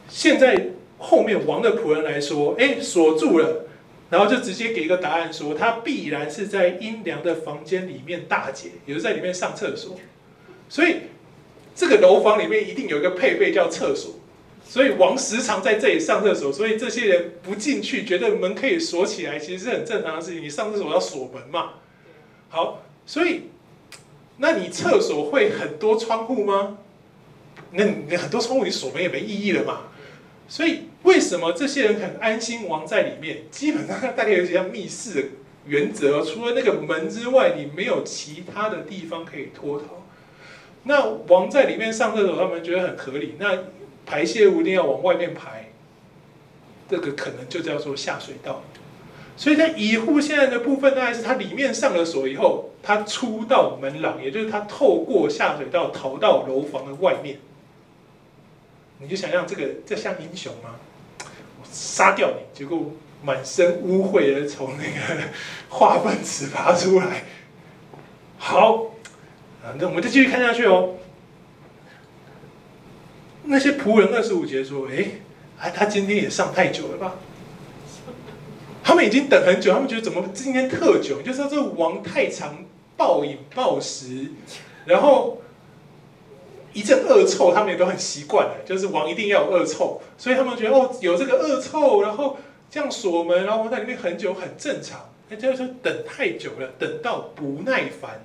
[0.08, 3.68] 现在后面王的仆人来说，哎，锁住了，
[4.10, 10.00] 然后就直接给一个答案说，他必然是在阴凉的房间里面大解，也就是在里面上厕所。
[10.68, 11.02] 所以
[11.76, 14.16] 这个楼房里面一定有一个配备叫厕所。
[14.64, 20.44] 所以王时常在这里上厕所，所以这些人不进去，觉得门可以锁起来，其实是很正常的事情。
[20.44, 21.74] 你上厕所要锁门嘛？
[22.50, 23.50] 好，所以
[24.38, 26.78] 那你厕所会很多窗户吗？
[27.72, 29.82] 那你很多窗户你锁门也没意义了嘛？
[30.48, 33.44] 所以为什么这些人很安心王在里面？
[33.52, 35.28] 基本上大概有些像密室的
[35.66, 40.06] 原则，除了那个门之外，你没有其他的地方可以脱逃。
[40.84, 43.36] 那王在里面上厕所，他们觉得很合理。
[43.38, 43.56] 那
[44.10, 45.70] 排泄物一定要往外面排，
[46.90, 48.64] 这个可能就叫做下水道。
[49.38, 57.38] 所以在乙户现在的部分，大概是他里面上了锁以后，他出到门廊，也就是他透过下水道逃到楼房的外面。
[58.98, 60.76] 你就想象这个，这像英雄吗？
[61.62, 62.92] 我杀掉你，结果
[63.24, 65.24] 满身污秽的从那个
[65.70, 67.26] 化粪池爬出来。
[68.40, 68.88] 好，
[69.78, 70.96] 那我们就继续看下去哦。
[73.52, 75.08] 那些仆人二十五节说：“哎，
[75.58, 77.16] 哎，他今天也上太久了吧？
[78.84, 81.24] 他们已经等很久，他们觉得怎么今天特久？
[81.24, 82.64] 就是说这王太常
[82.96, 84.28] 暴饮暴食，
[84.86, 85.42] 然后
[86.74, 88.58] 一阵恶臭，他们也都很习惯了。
[88.64, 92.38] 就是王一定要有恶臭，所以他们觉得哦，有这个恶臭，然后
[92.70, 95.10] 这样锁门，然后在里面很久很正常。
[95.28, 98.22] 那就是说等太久了，等到不耐烦，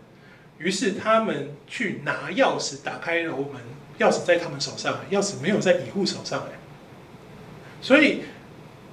[0.59, 3.55] 于是他们去拿钥匙打开楼门。”
[3.99, 6.59] 钥匙在他们手上，钥匙没有在以户手上哎，
[7.81, 8.23] 所以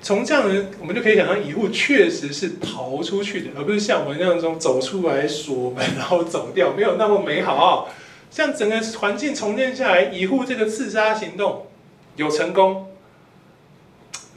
[0.02, 7.90] 从这样的，我们就可以想象，以户确实是逃出去的，而不是像我们那样中走出来锁门然后走掉，没有那么美好。
[8.30, 11.68] 像整个环境重建下来，以户这个刺杀行动
[12.16, 12.88] 有成功，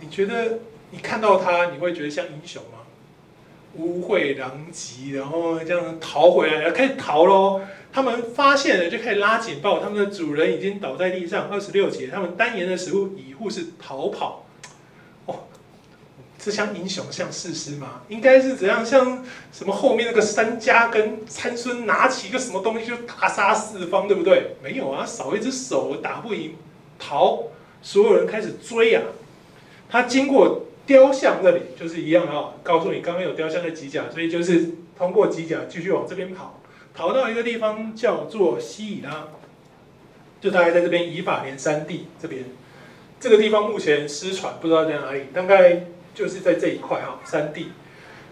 [0.00, 0.58] 你觉得
[0.90, 2.78] 你看到他，你会觉得像英雄吗？
[3.76, 7.60] 污秽狼藉，然后这样逃回来，开始逃喽。
[7.92, 11.48] 他们发现了，就开始拉警报，他们的主人已经倒在地上。
[11.48, 14.46] 二十六节，他们单言的时候，以户是逃跑。
[15.26, 15.44] 哦，
[16.36, 18.02] 这像英雄，像士师吗？
[18.08, 18.84] 应该是怎样？
[18.84, 24.56] 像什么后面那个三家跟参孙拿起一个什么东西就大杀四方，对不对？
[24.60, 26.54] 没有啊，少一只手打不赢，
[26.98, 27.44] 逃。
[27.80, 29.02] 所有人开始追啊。
[29.88, 32.54] 他经过雕像那里，就是一样啊。
[32.62, 36.60] 告诉你，刚刚有雕像在吉甲，所以就是通过吉甲继续往这边跑。
[36.94, 39.28] 逃到一个地方叫做西以拉，
[40.40, 42.44] 就大概在这边以法莲山地这边，
[43.18, 47.72] 这个地方目前失传，不知道在哪里，大概就是在这一块啊山地，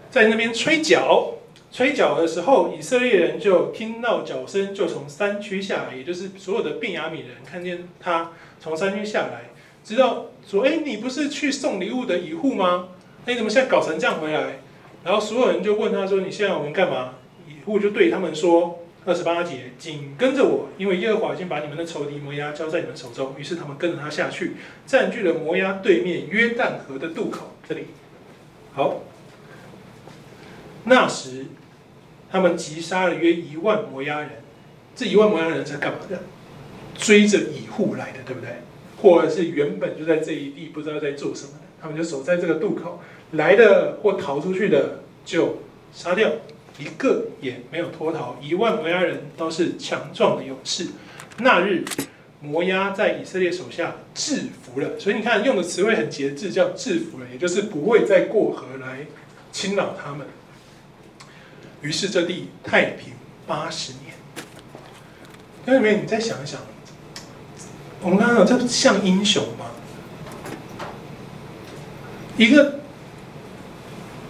[0.09, 1.33] 在那边吹角，
[1.71, 8.31] 吹角的时候，以色列人就听到角声，就从山区下来，也就是所有的便雅悯人看见他
[8.61, 9.49] 从山区下来，
[9.83, 12.89] 知道说，哎，你不是去送礼物的以户吗？
[13.25, 14.59] 那你怎么现在搞成这样回来？
[15.03, 17.15] 然后所有人就问他说，你现在我们干嘛？
[17.47, 24.53] 以户就对他们说：“二十八节，紧跟着我，因为耶和华已经把你们的仇敌摩押交在你们手中。”于是他们跟着他下去，
[24.85, 27.55] 占据了摩押对面约旦河的渡口。
[27.67, 27.87] 这里，
[28.73, 29.01] 好。
[30.85, 31.45] 那时，
[32.31, 34.29] 他们击杀了约一万摩押人。
[34.95, 36.19] 这一万摩押人是干嘛的？
[36.97, 38.49] 追着以户来的，对不对？
[39.03, 43.01] 或者是原本就在这一地，不知道在做什么的，他们就守在这个渡口，
[43.33, 45.59] 来的或逃出去的就
[45.93, 46.31] 杀掉。
[46.79, 50.87] 一个也没有脱逃，一万摩押人都是强壮的勇士。
[51.37, 51.83] 那日，
[52.41, 59.05] 摩押在以色列手下制服了，所以你看用的词汇很节制，叫制服了，也就是不会再过河来
[59.51, 60.25] 侵扰他们。
[61.81, 63.13] 于是这地太平
[63.45, 64.15] 八十年。
[65.65, 66.59] 兄弟们，你再想一想，
[68.03, 69.67] 我们刚刚讲这像英雄吗？
[72.37, 72.81] 一个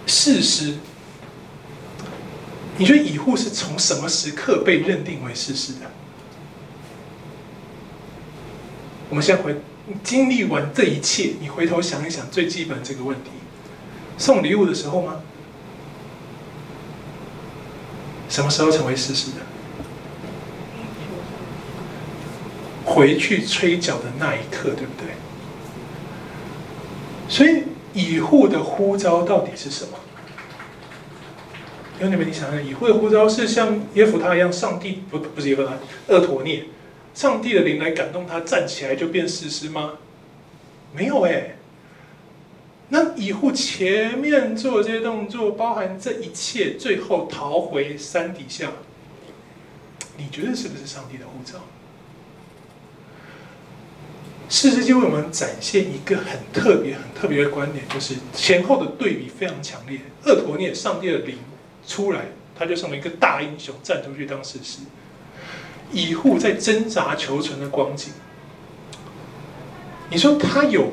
[0.06, 0.76] 事实。
[2.76, 5.90] 你觉得以户是从什么时刻被认定为事实的？
[9.08, 9.60] 我们先回
[10.02, 13.30] 经历完这一切，你回头想一想最基本这个问题：
[14.18, 15.20] 送礼物的时候吗？
[18.28, 19.36] 什么时候成为事实的？
[22.94, 25.08] 回去吹角的那一刻，对不对？
[27.28, 29.98] 所以以户的呼召到底是什么？
[31.98, 35.72] 兄弟们，你想想，以户的呼召是像耶弗他一样，上帝不不是耶弗他，
[36.08, 36.66] 厄陀聂，
[37.14, 39.94] 上帝的灵来感动他站起来就变士师吗？
[40.94, 41.56] 没有哎。
[42.90, 48.70] 那以户前面做这些动作，包含这一切，最后逃回山底下，
[50.16, 51.58] 你觉得是不是上帝的呼召？
[54.48, 60.00] 事实就为我们展现一个很特别、很特别的观点，就是前后的对比非常强烈。
[60.24, 61.36] 俄陀聂，上帝的灵。
[61.86, 62.22] 出来，
[62.58, 64.78] 他就成为一个大英雄，站出去当士师。
[65.92, 68.14] 以户在挣扎求存的光景，
[70.08, 70.92] 你说他有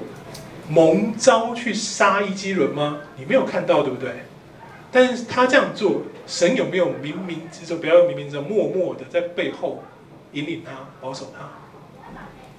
[0.67, 2.99] 蒙召去杀伊矶伦吗？
[3.15, 4.11] 你没有看到，对不对？
[4.91, 9.81] 但是他这样做，神有没有冥冥之中，不要冥冥之中，默默的在背后
[10.33, 11.49] 引领他、保守他？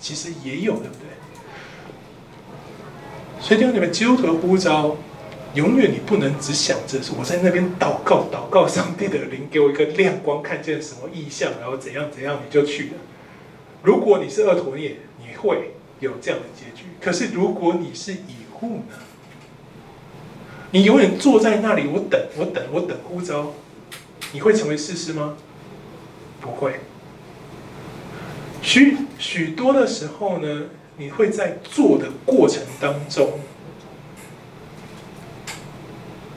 [0.03, 1.07] 其实也有，对不对？
[3.41, 4.97] 所以听你们基督徒的呼召。
[5.55, 12.93] 永远你不能只想着是我在那边祷告，祷告上帝的灵给我一个亮光，看见什么异象，然后怎样怎样你就去了。
[13.83, 16.87] 如果你是二陀聂，你会有这样的结局。
[17.03, 18.97] 可是如果你是以户呢？
[20.71, 23.53] 你永远坐在那里，我等，我等，我等呼召，
[24.33, 25.37] 你会成为士师吗？
[26.41, 26.81] 不会。
[28.63, 30.63] 许许多的时候呢，
[30.97, 33.41] 你会在做的过程当中。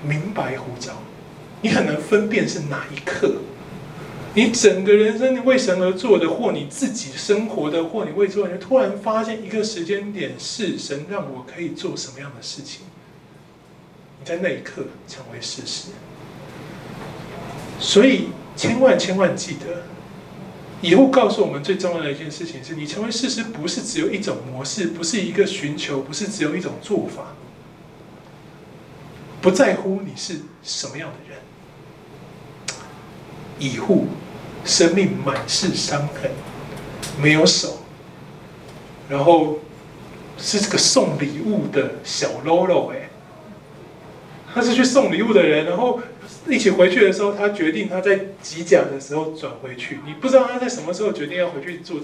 [0.03, 0.93] 明白呼召，
[1.61, 3.35] 你很难分辨是哪一刻。
[4.35, 12.81] 你整个人生你为神而做的，或你自己生活的，或你为做，你突然发现一个时间点是神让我可以做什么样的事情。
[14.19, 15.89] 你在那一刻成为事实。
[17.79, 19.83] 所以千万千万记得，
[20.81, 27.33] 以后告诉我们最重要的一件事情是：你成为事实不是只有一种模式，不是一个寻求，不是只有一种做法。
[29.41, 31.39] 不在乎你是什么样的人，
[33.59, 34.07] 以户
[34.63, 36.31] 生命满是伤痕，
[37.21, 37.79] 没有手，
[39.07, 39.59] 然后
[40.37, 43.09] 是这个送礼物的小喽啰哎，
[44.53, 45.99] 他是去送礼物的人，然后
[46.47, 49.99] 一起回去的时候，他决定他在机甲的时候转回去。
[50.05, 51.99] 你不知道他在什么时候决定要回去做，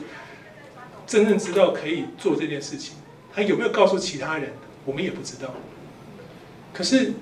[1.06, 2.96] 真正知道可以做这件事情，
[3.34, 4.54] 他有没有告诉其他人，
[4.86, 5.54] 我们也不知道。
[6.74, 7.14] 可是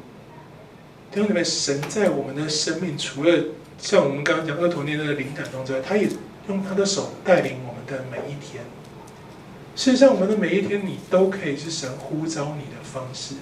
[1.11, 3.45] 弟兄姊妹，神在我们的生命，除了
[3.77, 6.07] 像我们刚刚讲俄陀聂那个灵感中之外，他也
[6.47, 8.63] 用他的手带领我们的每一天。
[9.75, 13.35] 事实上，我们的每一天，你都可以是神呼召你的方式。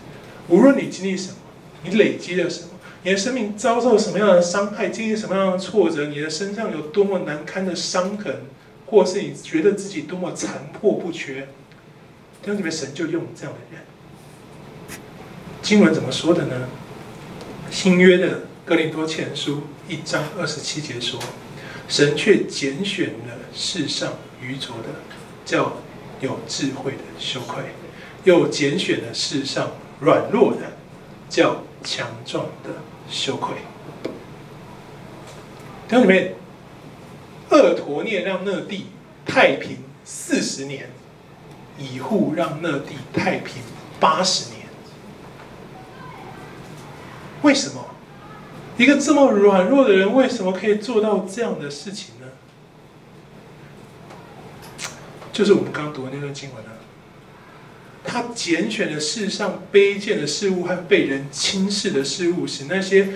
[0.48, 1.38] 无论你经历什么，
[1.84, 2.70] 你累积了什么，
[3.08, 8.42] 你的生命遭受什么样的伤害，经历什么样的挫折，你的身上有多么难堪的伤痕，
[8.86, 11.48] 或是你觉得自己多么残破不缺，
[12.42, 13.82] 弟兄姊妹，神就用这样的人。
[15.62, 16.68] 经文怎么说的呢？
[17.72, 21.18] 新约的哥林多前书一章二十七节说
[21.88, 24.90] ：“神却拣选了世上愚拙的，
[25.46, 25.78] 叫
[26.20, 27.64] 有智慧的羞愧；
[28.26, 30.74] 又拣选了世上。”软弱的
[31.28, 32.70] 叫强壮的
[33.10, 33.56] 羞愧。
[35.88, 36.36] 听里面，
[37.50, 38.88] 俄陀念让那地
[39.26, 40.90] 太平四十年，
[41.78, 43.62] 以户让那地太平
[44.00, 44.68] 八十年。
[47.42, 47.86] 为什么？
[48.78, 52.28] 一个这么软弱的人，为什么可以做到这样的事情呢？
[55.32, 56.77] 就是我们刚读的那段经文啊。
[58.10, 63.10] 他拣选了世上卑贱的事物和被人轻视的事物，使那些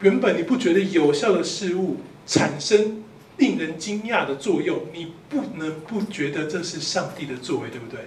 [0.00, 3.04] 原本你不觉得有效的事物产生
[3.36, 4.86] 令人惊讶的作用。
[4.94, 8.00] 你不能不觉得这是上帝的作为，对不对？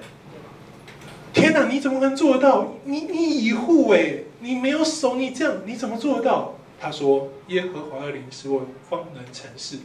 [1.33, 2.77] 天哪，你怎么能做到？
[2.85, 6.55] 你你以户诶，你没有手，你这样你怎么做得到？
[6.79, 9.77] 他说：“耶和华的灵使我方能成事。”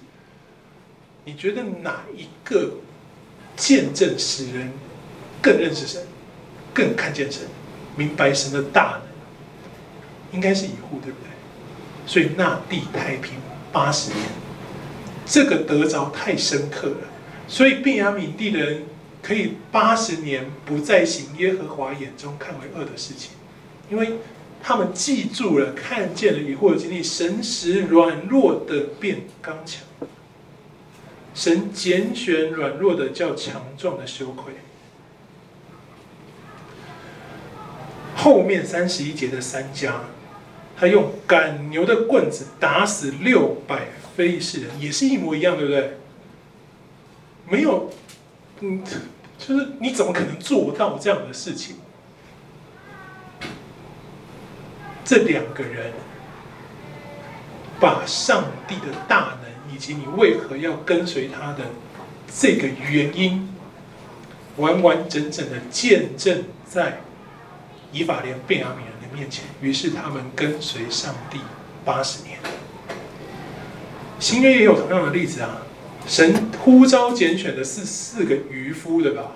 [1.27, 2.77] 你觉得哪一个
[3.55, 4.73] 见证使人？
[5.43, 6.03] 更认识神，
[6.75, 7.43] 更看见神，
[7.97, 11.29] 明白神的大能，应该是以户，对不对？
[12.07, 13.35] 所以那地太平
[13.73, 14.23] 八十年，
[15.25, 17.09] 这个得着太深刻了。
[17.49, 18.83] 所以便雅悯地的人
[19.23, 23.31] 可以八十年不再行耶和华眼中看为恶的事情，
[23.91, 24.19] 因为
[24.63, 29.83] 他们记住了，看见了以后的经历，神使软弱的变刚强，
[31.35, 34.53] 神拣选软弱的叫强壮的羞愧。
[38.17, 40.01] 后面三十一节的三家，
[40.75, 45.99] 他用赶牛的棍子打死六百非利士人，也是一模一样，对不对？
[47.49, 47.93] 没有，
[48.61, 48.83] 嗯，
[49.39, 51.77] 就是你怎么可能做到这样的事情？
[55.05, 55.93] 这两个人
[57.79, 61.67] 把上帝的大能以及你为何要跟随他的
[62.35, 63.55] 这个原因，
[64.57, 67.01] 完完整整的见证在。
[67.93, 71.39] 以法莲、贝雅米人的面前，于是他们跟随上帝
[71.85, 72.39] 八十年。
[74.19, 75.63] 新约也有同样的例子啊，
[76.07, 79.33] 神呼召拣选的是四个渔夫，对吧？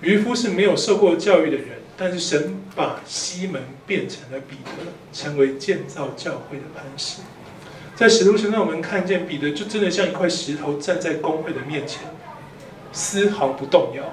[0.00, 7.20] 渔夫是没有受过教育的人，但是神把西门变成了彼得，成为建造教会的磐石。
[7.94, 12.02] 在使徒行传，我们看见彼得就真的像一块石头站在公会的面前，
[12.92, 14.04] 丝毫不动摇，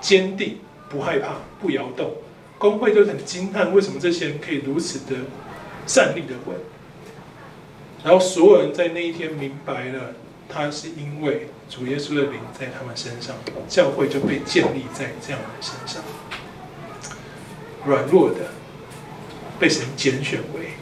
[0.00, 0.58] 坚定。
[0.88, 2.12] 不害怕，不摇动，
[2.62, 5.16] 公会就很惊叹，为什么这些人可以如此的
[5.84, 6.56] 站立的稳？
[8.04, 10.14] 然后所有人在那一天明白了，
[10.48, 13.34] 他是因为主耶稣的灵在他们身上，
[13.68, 16.04] 教会就被建立在这样的身上。
[17.84, 18.36] 软弱的
[19.58, 20.74] 被神拣选为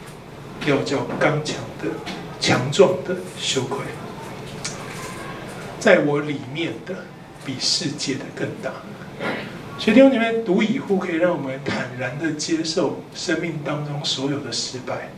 [0.67, 1.89] 要叫刚强的、
[2.39, 3.79] 强壮的羞愧，
[5.79, 7.05] 在我里面的
[7.43, 8.71] 比世界的更大。
[9.81, 15.09] 所以弟兄姐妹，读以户可以让我们坦然的接受生命当中所有的失败，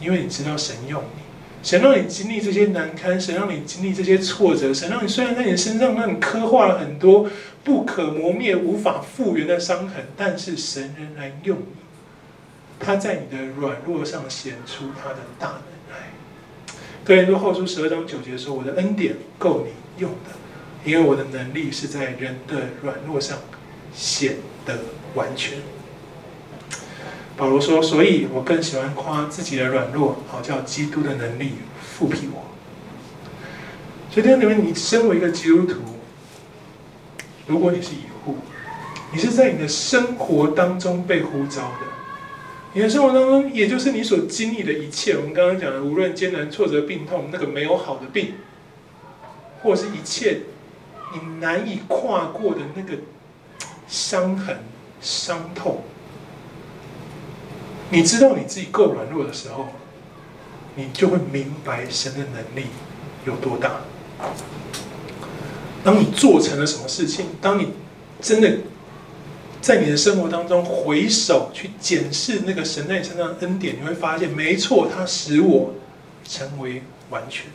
[0.00, 1.22] 因为你知道神用你，
[1.64, 7.28] 神让你经历这些难堪，神让你经历这些挫折，神让你虽然在你身上让你刻画了很多
[7.64, 11.64] 不可磨灭、无法复原的伤痕，但是神仍然用你，
[12.78, 15.56] 他在你的软弱上显出他的大能
[15.90, 16.12] 来。
[17.02, 20.30] 哥林多后书十二章九节说：“我的恩典够你用的，
[20.88, 23.36] 因为我的能力是在人的软弱上。”
[23.96, 24.36] 显
[24.66, 24.78] 得
[25.14, 25.58] 完全。
[27.36, 32.44] 保罗说：“所以我更喜欢夸自己的软弱，好叫基督的能力覆庇我。”
[34.10, 35.80] 所以，弟兄姊妹，你身为一个基督徒，
[37.46, 38.36] 如果你是以户，
[39.12, 41.86] 你是在你的生活当中被呼召的。
[42.72, 45.16] 你的生活当中，也就是你所经历的一切。
[45.16, 48.34] 我们刚刚讲的，无论艰难、挫折、病痛，那个没有好的病，
[49.62, 50.40] 或是一切
[51.12, 52.94] 你难以跨过的那个。
[53.88, 54.58] 伤痕、
[55.00, 55.82] 伤痛，
[57.90, 59.68] 你知道你自己够软弱的时候，
[60.74, 62.66] 你就会明白神的能力
[63.24, 63.80] 有多大。
[65.84, 67.68] 当你做成了什么事情，当你
[68.20, 68.58] 真的
[69.60, 75.74] 在你的生活当中回首去检视那个神在你身上的恩典，你会发现，没错，它使我
[76.24, 77.46] 成为完全。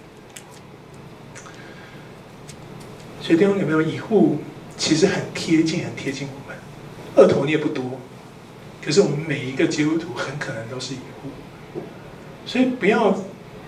[3.22, 4.38] 所以弟兄有没有以后
[4.78, 6.58] 其实很贴近，很贴近我们，
[7.16, 8.00] 二头也不多，
[8.84, 11.82] 可是我们每一个基督徒很可能都是以后，
[12.46, 13.16] 所以不要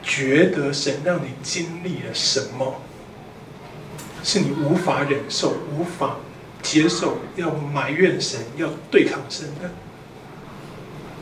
[0.01, 2.81] 觉得神让你经历了什么，
[4.23, 6.17] 是你无法忍受、无法
[6.61, 9.69] 接受，要埋怨神、要对抗神的。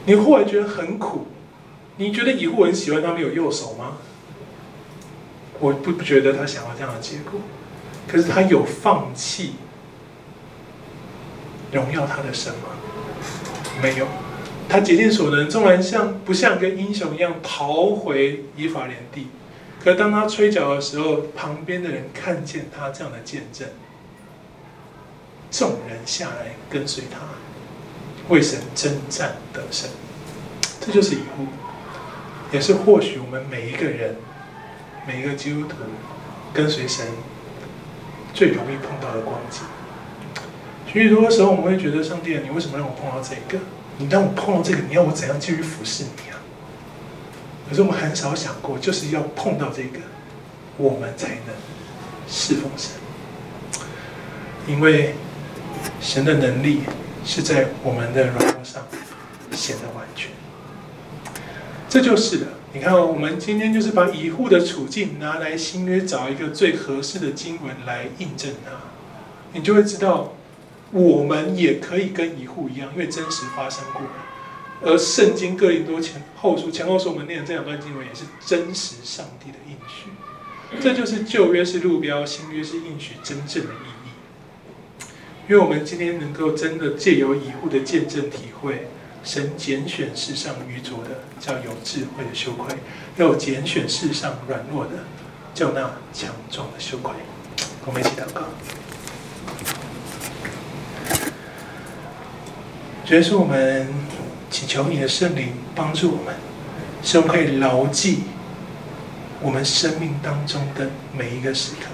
[0.05, 1.27] 你后来觉得很苦，
[1.97, 3.97] 你觉得以后很喜欢他没有右手吗？
[5.59, 7.39] 我不不觉得他想要这样的结果。
[8.07, 9.53] 可是他有放弃
[11.71, 12.69] 荣耀他的神吗？
[13.81, 14.07] 没有，
[14.67, 19.27] 他竭尽所能，纵然像不像跟英雄一样逃回以法莲地，
[19.83, 23.67] 可当他吹角的时候，旁边的人看见他这样的见证，
[25.49, 27.19] 众人下来跟随他，
[28.27, 29.89] 为神征战得胜。
[30.79, 31.45] 这就是以后，
[32.51, 34.15] 也是或许我们每一个人，
[35.07, 35.75] 每一个基督徒
[36.53, 37.05] 跟随神。
[38.33, 39.59] 最容易碰到的光景，
[40.93, 43.63] 许多时候我们会觉得，上帝，你为什么让我碰到这个？
[43.97, 46.39] 你让我碰到这个，你要我怎样继续服侍你啊？
[47.69, 49.99] 可是我们很少想过，就是要碰到这个，
[50.77, 51.55] 我们才能
[52.27, 52.91] 侍奉神。
[54.67, 55.15] 因为
[55.99, 56.81] 神的能力
[57.25, 58.85] 是在我们的软弱上
[59.51, 60.29] 显得完全，
[61.89, 62.47] 这就是的。
[62.73, 68.71] 你看，我们今天就是把以户的处境拿来新约找一个最合适的经文来印证它，
[69.53, 70.33] 你就会知道，
[70.91, 74.01] 我们也可以跟一户一样，因为真实发生过。
[74.83, 80.09] 而圣经哥林多前后书前后书我们念的这两段经文也是真实上帝的应许，
[80.81, 85.07] 这就是旧约是路标，新约是应许真正的意义。
[85.49, 88.87] 因为我们今天能够真的借由以户的见证体会。
[89.23, 92.75] 神拣选世上愚拙的，叫有智慧的羞愧；
[93.17, 94.93] 又拣选世上软弱的，
[95.53, 95.81] 叫那
[96.11, 97.11] 强壮的羞愧。
[97.85, 98.41] 我们一起祷告。
[103.03, 103.87] 主耶稣，我们
[104.51, 106.35] 请求你的圣灵帮助我们，
[107.01, 108.19] 使我们可以牢记
[109.41, 111.87] 我们生命当中的每一个时刻，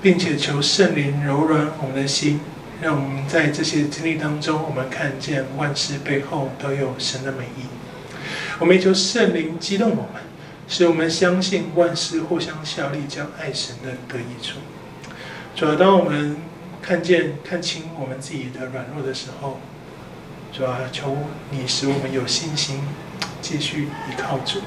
[0.00, 2.40] 并且求圣灵柔软我们的心。
[2.82, 7.64] 让我们在这些经历当中，我们看见万事背后都有神的美意。
[8.58, 10.22] 我们也求圣灵激动我们，
[10.68, 14.58] 使我们相信万事互相效力，叫爱神的得益处。
[15.54, 16.36] 主要当我们
[16.82, 19.58] 看见看清我们自己的软弱的时候，
[20.52, 21.16] 主要求
[21.50, 22.80] 你使我们有信心
[23.42, 24.60] 继续依靠主，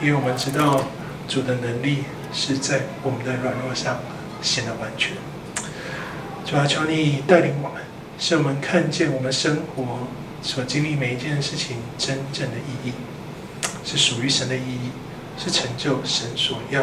[0.00, 0.84] 因为我们知道
[1.28, 3.98] 主的能力是在我们的软弱上
[4.40, 5.12] 显得完全。
[6.44, 7.82] 主要求你带领我们，
[8.18, 10.06] 使我们看见我们生活
[10.40, 12.92] 所经历每一件事情真正的意义，
[13.84, 14.90] 是属于神的意义，
[15.36, 16.82] 是成就神所要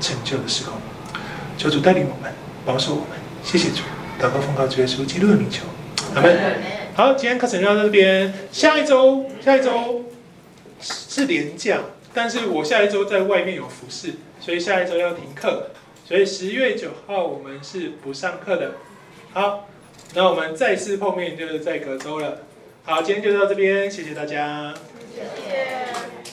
[0.00, 0.72] 成就的时候。
[1.56, 2.32] 求主带领我们，
[2.66, 3.18] 保守我们。
[3.44, 3.82] 谢谢主，
[4.20, 5.64] 祷告奉告主耶稣基督的名求，
[6.14, 6.81] 阿门。
[6.94, 8.30] 好，今天课程就到这边。
[8.52, 10.04] 下一周，下一周
[10.78, 11.80] 是连假，
[12.12, 15.70] 但是我下一周在外面有服侍，所以下一周要停课。
[16.06, 18.72] 所以十月九号我们是不上课的。
[19.32, 19.66] 好，
[20.14, 22.42] 那我们再次碰面就是在隔周了。
[22.84, 24.74] 好，今天就到这边，谢谢大家。
[25.14, 26.32] 谢谢。